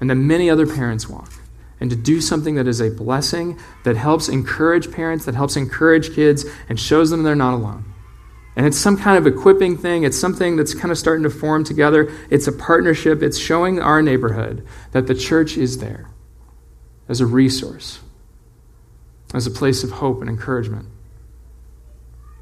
and 0.01 0.09
that 0.09 0.15
many 0.15 0.49
other 0.49 0.65
parents 0.65 1.07
walk 1.07 1.31
and 1.79 1.91
to 1.91 1.95
do 1.95 2.21
something 2.21 2.55
that 2.55 2.67
is 2.67 2.81
a 2.81 2.89
blessing, 2.89 3.59
that 3.83 3.97
helps 3.97 4.29
encourage 4.29 4.91
parents, 4.91 5.25
that 5.25 5.35
helps 5.35 5.55
encourage 5.55 6.15
kids, 6.15 6.43
and 6.67 6.79
shows 6.79 7.11
them 7.11 7.21
they're 7.21 7.35
not 7.35 7.53
alone. 7.53 7.88
And 8.59 8.67
it's 8.67 8.77
some 8.77 8.97
kind 8.97 9.17
of 9.17 9.25
equipping 9.25 9.77
thing. 9.77 10.03
It's 10.03 10.19
something 10.19 10.57
that's 10.57 10.73
kind 10.73 10.91
of 10.91 10.97
starting 10.97 11.23
to 11.23 11.29
form 11.29 11.63
together. 11.63 12.11
It's 12.29 12.45
a 12.45 12.51
partnership. 12.51 13.23
It's 13.23 13.37
showing 13.37 13.79
our 13.79 14.01
neighborhood 14.01 14.67
that 14.91 15.07
the 15.07 15.15
church 15.15 15.55
is 15.55 15.77
there 15.77 16.09
as 17.07 17.21
a 17.21 17.25
resource, 17.25 18.01
as 19.33 19.47
a 19.47 19.49
place 19.49 19.81
of 19.85 19.91
hope 19.91 20.19
and 20.19 20.29
encouragement. 20.29 20.89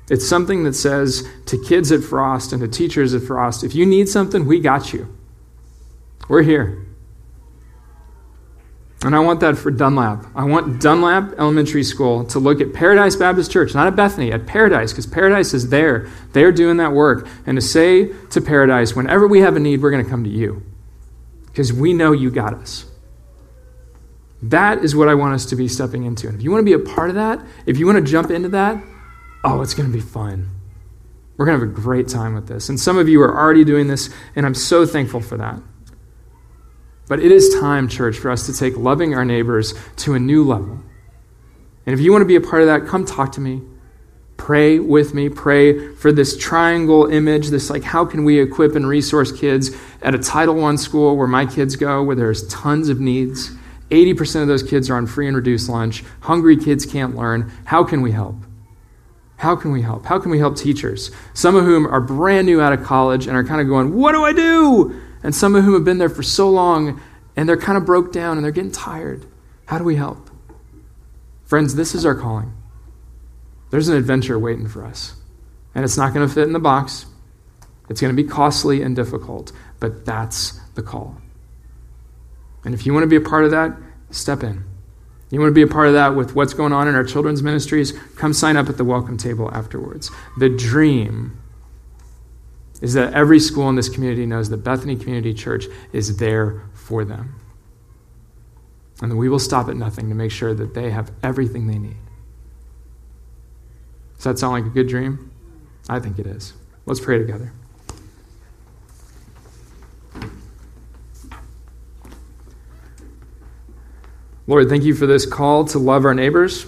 It's 0.09 0.27
something 0.27 0.63
that 0.63 0.73
says 0.73 1.23
to 1.45 1.63
kids 1.63 1.91
at 1.91 2.03
Frost 2.03 2.51
and 2.51 2.63
to 2.63 2.67
teachers 2.67 3.13
at 3.13 3.21
Frost 3.21 3.63
if 3.63 3.75
you 3.75 3.85
need 3.85 4.09
something, 4.09 4.47
we 4.47 4.59
got 4.59 4.93
you. 4.93 5.15
We're 6.27 6.41
here. 6.41 6.83
And 9.03 9.15
I 9.15 9.19
want 9.19 9.41
that 9.41 9.57
for 9.57 9.69
Dunlap. 9.69 10.25
I 10.35 10.43
want 10.43 10.81
Dunlap 10.81 11.33
Elementary 11.37 11.83
School 11.83 12.25
to 12.25 12.39
look 12.39 12.59
at 12.59 12.73
Paradise 12.73 13.15
Baptist 13.15 13.51
Church, 13.51 13.75
not 13.75 13.85
at 13.85 13.95
Bethany, 13.95 14.31
at 14.31 14.47
Paradise, 14.47 14.91
because 14.91 15.05
Paradise 15.05 15.53
is 15.53 15.69
there. 15.69 16.09
They're 16.33 16.51
doing 16.51 16.77
that 16.77 16.93
work. 16.93 17.27
And 17.45 17.57
to 17.57 17.61
say 17.61 18.11
to 18.31 18.41
Paradise, 18.41 18.95
whenever 18.95 19.27
we 19.27 19.41
have 19.41 19.55
a 19.55 19.59
need, 19.59 19.83
we're 19.83 19.91
going 19.91 20.03
to 20.03 20.09
come 20.09 20.23
to 20.23 20.29
you, 20.29 20.63
because 21.45 21.71
we 21.71 21.93
know 21.93 22.11
you 22.11 22.31
got 22.31 22.55
us. 22.55 22.85
That 24.41 24.83
is 24.83 24.95
what 24.95 25.09
I 25.09 25.13
want 25.13 25.35
us 25.35 25.45
to 25.47 25.55
be 25.55 25.67
stepping 25.67 26.03
into. 26.05 26.27
And 26.27 26.35
if 26.35 26.43
you 26.43 26.49
want 26.51 26.61
to 26.61 26.65
be 26.65 26.73
a 26.73 26.93
part 26.93 27.09
of 27.09 27.15
that, 27.15 27.39
if 27.67 27.77
you 27.77 27.85
want 27.85 28.03
to 28.03 28.11
jump 28.11 28.31
into 28.31 28.49
that, 28.49 28.81
oh, 29.43 29.61
it's 29.61 29.75
going 29.75 29.91
to 29.91 29.95
be 29.95 30.01
fun. 30.01 30.49
We're 31.37 31.45
going 31.45 31.59
to 31.59 31.67
have 31.67 31.75
a 31.77 31.79
great 31.81 32.07
time 32.07 32.33
with 32.33 32.47
this. 32.47 32.67
And 32.69 32.79
some 32.79 32.97
of 32.97 33.07
you 33.07 33.21
are 33.21 33.35
already 33.35 33.63
doing 33.63 33.87
this, 33.87 34.09
and 34.35 34.43
I'm 34.43 34.55
so 34.55 34.87
thankful 34.87 35.21
for 35.21 35.37
that. 35.37 35.61
But 37.07 37.19
it 37.19 37.31
is 37.31 37.57
time, 37.59 37.87
church, 37.87 38.17
for 38.17 38.29
us 38.29 38.45
to 38.47 38.53
take 38.53 38.75
loving 38.77 39.13
our 39.13 39.23
neighbors 39.23 39.73
to 39.97 40.13
a 40.13 40.19
new 40.19 40.43
level. 40.43 40.79
And 41.85 41.93
if 41.93 42.01
you 42.01 42.11
want 42.11 42.21
to 42.21 42.27
be 42.27 42.35
a 42.35 42.41
part 42.41 42.61
of 42.61 42.67
that, 42.67 42.85
come 42.85 43.05
talk 43.05 43.31
to 43.33 43.41
me. 43.41 43.61
Pray 44.35 44.77
with 44.77 45.13
me. 45.13 45.29
Pray 45.29 45.93
for 45.95 46.11
this 46.11 46.37
triangle 46.37 47.07
image, 47.07 47.47
this 47.47 47.69
like, 47.69 47.83
how 47.83 48.05
can 48.05 48.23
we 48.23 48.39
equip 48.39 48.75
and 48.75 48.87
resource 48.87 49.31
kids 49.31 49.71
at 50.01 50.13
a 50.13 50.19
Title 50.19 50.63
I 50.63 50.75
school 50.75 51.15
where 51.15 51.27
my 51.27 51.45
kids 51.45 51.75
go, 51.75 52.03
where 52.03 52.15
there's 52.15 52.47
tons 52.47 52.89
of 52.89 52.99
needs? 52.99 53.51
80% 53.89 54.41
of 54.41 54.47
those 54.49 54.63
kids 54.63 54.89
are 54.89 54.95
on 54.95 55.07
free 55.07 55.27
and 55.27 55.35
reduced 55.35 55.69
lunch. 55.69 56.03
Hungry 56.21 56.57
kids 56.57 56.85
can't 56.85 57.15
learn. 57.15 57.51
How 57.65 57.85
can 57.85 58.01
we 58.01 58.11
help? 58.11 58.35
How 59.37 59.55
can 59.55 59.71
we 59.71 59.81
help? 59.81 60.05
How 60.05 60.19
can 60.19 60.29
we 60.29 60.39
help 60.39 60.57
teachers? 60.57 61.11
Some 61.33 61.55
of 61.55 61.63
whom 61.63 61.85
are 61.87 62.01
brand 62.01 62.47
new 62.47 62.59
out 62.59 62.73
of 62.73 62.83
college 62.83 63.27
and 63.27 63.37
are 63.37 63.43
kind 63.43 63.61
of 63.61 63.67
going, 63.67 63.93
What 63.93 64.11
do 64.11 64.23
I 64.23 64.33
do? 64.33 64.99
And 65.27 65.35
some 65.35 65.55
of 65.55 65.65
whom 65.65 65.73
have 65.73 65.83
been 65.83 65.97
there 65.97 66.07
for 66.07 66.23
so 66.23 66.49
long 66.49 67.01
and 67.35 67.49
they're 67.49 67.57
kind 67.57 67.77
of 67.77 67.85
broke 67.85 68.13
down 68.13 68.37
and 68.37 68.45
they're 68.45 68.51
getting 68.51 68.71
tired. 68.71 69.25
How 69.65 69.77
do 69.77 69.83
we 69.83 69.97
help? 69.97 70.29
Friends, 71.43 71.75
this 71.75 71.93
is 71.93 72.05
our 72.05 72.15
calling. 72.15 72.53
There's 73.69 73.89
an 73.89 73.97
adventure 73.97 74.39
waiting 74.39 74.69
for 74.69 74.85
us. 74.85 75.15
And 75.75 75.83
it's 75.83 75.97
not 75.97 76.13
going 76.13 76.25
to 76.25 76.33
fit 76.33 76.45
in 76.45 76.53
the 76.53 76.59
box. 76.59 77.07
It's 77.89 77.99
going 77.99 78.15
to 78.15 78.23
be 78.23 78.25
costly 78.25 78.81
and 78.81 78.95
difficult, 78.95 79.51
but 79.81 80.05
that's 80.05 80.61
the 80.75 80.81
call. 80.81 81.17
And 82.63 82.73
if 82.73 82.85
you 82.85 82.93
want 82.93 83.03
to 83.03 83.09
be 83.09 83.17
a 83.17 83.29
part 83.29 83.43
of 83.43 83.51
that, 83.51 83.75
step 84.11 84.43
in. 84.43 84.63
You 85.29 85.41
want 85.41 85.49
to 85.49 85.53
be 85.53 85.61
a 85.61 85.67
part 85.67 85.87
of 85.87 85.93
that 85.93 86.15
with 86.15 86.35
what's 86.35 86.53
going 86.53 86.71
on 86.71 86.87
in 86.87 86.95
our 86.95 87.03
children's 87.03 87.43
ministries? 87.43 87.91
Come 88.15 88.31
sign 88.31 88.55
up 88.55 88.69
at 88.69 88.77
the 88.77 88.85
welcome 88.85 89.17
table 89.17 89.53
afterwards. 89.53 90.09
The 90.37 90.47
dream 90.47 91.37
is 92.81 92.93
that 92.93 93.13
every 93.13 93.39
school 93.39 93.69
in 93.69 93.75
this 93.75 93.89
community 93.89 94.25
knows 94.25 94.49
that 94.49 94.57
Bethany 94.57 94.95
Community 94.95 95.33
Church 95.33 95.65
is 95.91 96.17
there 96.17 96.63
for 96.73 97.03
them. 97.03 97.35
And 99.01 99.11
that 99.11 99.15
we 99.15 99.29
will 99.29 99.39
stop 99.39 99.67
at 99.67 99.75
nothing 99.75 100.09
to 100.09 100.15
make 100.15 100.31
sure 100.31 100.53
that 100.53 100.73
they 100.73 100.91
have 100.91 101.11
everything 101.23 101.67
they 101.67 101.77
need. 101.77 101.97
Does 104.15 104.23
that 104.23 104.39
sound 104.39 104.53
like 104.53 104.65
a 104.65 104.73
good 104.73 104.87
dream? 104.87 105.31
I 105.89 105.99
think 105.99 106.19
it 106.19 106.25
is. 106.25 106.53
Let's 106.85 106.99
pray 106.99 107.17
together. 107.17 107.53
Lord, 114.47 114.69
thank 114.69 114.83
you 114.83 114.95
for 114.95 115.05
this 115.05 115.25
call 115.25 115.65
to 115.65 115.77
love 115.77 116.05
our 116.05 116.13
neighbors. 116.13 116.65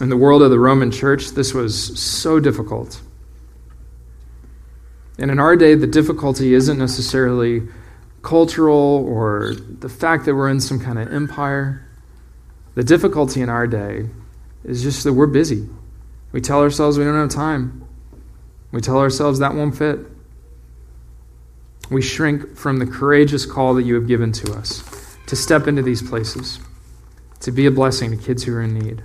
In 0.00 0.08
the 0.08 0.16
world 0.16 0.42
of 0.42 0.50
the 0.50 0.58
Roman 0.58 0.90
church, 0.90 1.28
this 1.32 1.52
was 1.52 2.00
so 2.00 2.40
difficult. 2.40 3.00
And 5.18 5.30
in 5.30 5.38
our 5.38 5.56
day, 5.56 5.74
the 5.74 5.86
difficulty 5.86 6.54
isn't 6.54 6.78
necessarily 6.78 7.62
cultural 8.22 9.04
or 9.06 9.54
the 9.54 9.88
fact 9.88 10.24
that 10.24 10.34
we're 10.34 10.48
in 10.48 10.60
some 10.60 10.80
kind 10.80 10.98
of 10.98 11.12
empire. 11.12 11.86
The 12.74 12.84
difficulty 12.84 13.42
in 13.42 13.48
our 13.48 13.66
day 13.66 14.08
is 14.64 14.82
just 14.82 15.04
that 15.04 15.12
we're 15.12 15.26
busy. 15.26 15.68
We 16.30 16.40
tell 16.40 16.60
ourselves 16.60 16.98
we 16.98 17.04
don't 17.04 17.18
have 17.18 17.30
time. 17.30 17.86
We 18.70 18.80
tell 18.80 18.98
ourselves 18.98 19.40
that 19.40 19.54
won't 19.54 19.76
fit. 19.76 19.98
We 21.90 22.00
shrink 22.00 22.56
from 22.56 22.78
the 22.78 22.86
courageous 22.86 23.44
call 23.44 23.74
that 23.74 23.82
you 23.82 23.94
have 23.96 24.06
given 24.06 24.32
to 24.32 24.52
us 24.54 24.82
to 25.26 25.36
step 25.36 25.66
into 25.66 25.82
these 25.82 26.00
places, 26.00 26.58
to 27.40 27.52
be 27.52 27.66
a 27.66 27.70
blessing 27.70 28.10
to 28.10 28.16
kids 28.16 28.44
who 28.44 28.54
are 28.54 28.62
in 28.62 28.78
need. 28.78 29.04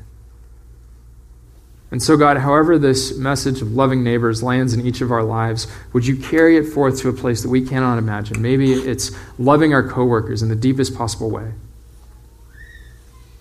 And 1.89 2.04
so, 2.04 2.17
God, 2.17 2.38
however 2.38 2.78
this 2.78 3.17
message 3.17 3.62
of 3.62 3.71
loving 3.71 4.04
neighbors 4.04 4.43
lands 4.43 4.73
in 4.73 4.86
each 4.86 5.00
of 5.00 5.12
our 5.12 5.23
lives, 5.23 5.67
would 5.93 6.06
you 6.06 6.17
carry 6.17 6.58
it 6.58 6.65
forth 6.65 7.00
to 7.02 7.10
a 7.10 7.13
place 7.13 7.41
that 7.43 7.50
we 7.50 7.65
cannot 7.65 7.97
imagine? 7.97 8.41
Maybe 8.41 8.73
it's 8.73 9.12
loving 9.39 9.73
our 9.73 9.88
coworkers 9.88 10.41
in 10.41 10.50
the 10.50 10.56
deepest 10.56 10.95
possible 10.95 11.30
way. 11.30 11.54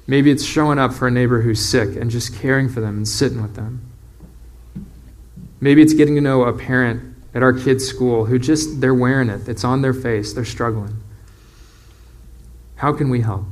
Maybe 0.06 0.30
it's 0.30 0.44
showing 0.44 0.78
up 0.78 0.94
for 0.94 1.09
a 1.09 1.11
neighbor 1.11 1.42
who's 1.42 1.64
sick 1.64 1.96
and 1.96 2.09
just 2.09 2.37
caring 2.37 2.68
for 2.68 2.80
them 2.80 2.98
and 2.98 3.09
sitting 3.09 3.42
with 3.42 3.56
them. 3.56 3.80
Maybe 5.61 5.82
it's 5.82 5.94
getting 5.94 6.14
to 6.14 6.20
know 6.20 6.44
a 6.44 6.52
parent 6.52 7.16
at 7.35 7.42
our 7.42 7.52
kids' 7.52 7.85
school 7.85 8.26
who 8.26 8.38
just, 8.38 8.80
they're 8.80 8.94
wearing 8.94 9.28
it. 9.28 9.48
It's 9.48 9.64
on 9.64 9.82
their 9.82 9.92
face. 9.92 10.32
They're 10.32 10.44
struggling. 10.44 10.96
How 12.76 12.92
can 12.92 13.11
we 13.11 13.22
help? 13.22 13.46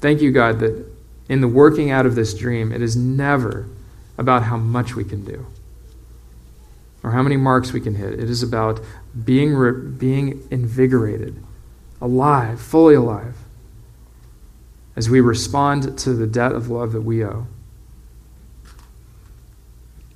Thank 0.00 0.20
you, 0.20 0.30
God, 0.30 0.60
that 0.60 0.91
in 1.28 1.40
the 1.40 1.48
working 1.48 1.90
out 1.90 2.06
of 2.06 2.14
this 2.14 2.34
dream, 2.34 2.72
it 2.72 2.82
is 2.82 2.96
never 2.96 3.68
about 4.18 4.44
how 4.44 4.56
much 4.56 4.94
we 4.94 5.04
can 5.04 5.24
do 5.24 5.46
or 7.02 7.10
how 7.10 7.22
many 7.22 7.36
marks 7.36 7.72
we 7.72 7.80
can 7.80 7.94
hit. 7.94 8.12
It 8.12 8.30
is 8.30 8.42
about 8.42 8.80
being, 9.24 9.54
re- 9.54 9.90
being 9.90 10.46
invigorated, 10.50 11.42
alive, 12.00 12.60
fully 12.60 12.94
alive, 12.94 13.36
as 14.94 15.10
we 15.10 15.20
respond 15.20 15.98
to 15.98 16.12
the 16.12 16.26
debt 16.26 16.52
of 16.52 16.68
love 16.68 16.92
that 16.92 17.00
we 17.02 17.24
owe. 17.24 17.46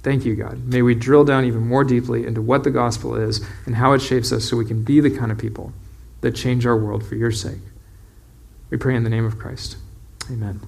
Thank 0.02 0.24
you, 0.24 0.36
God. 0.36 0.64
May 0.64 0.82
we 0.82 0.94
drill 0.94 1.24
down 1.24 1.44
even 1.44 1.66
more 1.66 1.82
deeply 1.82 2.24
into 2.24 2.40
what 2.40 2.62
the 2.62 2.70
gospel 2.70 3.16
is 3.16 3.44
and 3.64 3.74
how 3.74 3.92
it 3.92 4.00
shapes 4.00 4.30
us 4.30 4.44
so 4.44 4.56
we 4.56 4.64
can 4.64 4.84
be 4.84 5.00
the 5.00 5.10
kind 5.10 5.32
of 5.32 5.38
people 5.38 5.72
that 6.20 6.36
change 6.36 6.64
our 6.64 6.76
world 6.76 7.04
for 7.04 7.16
your 7.16 7.32
sake. 7.32 7.58
We 8.70 8.76
pray 8.76 8.94
in 8.94 9.02
the 9.02 9.10
name 9.10 9.24
of 9.24 9.38
Christ. 9.38 9.76
Amen. 10.30 10.60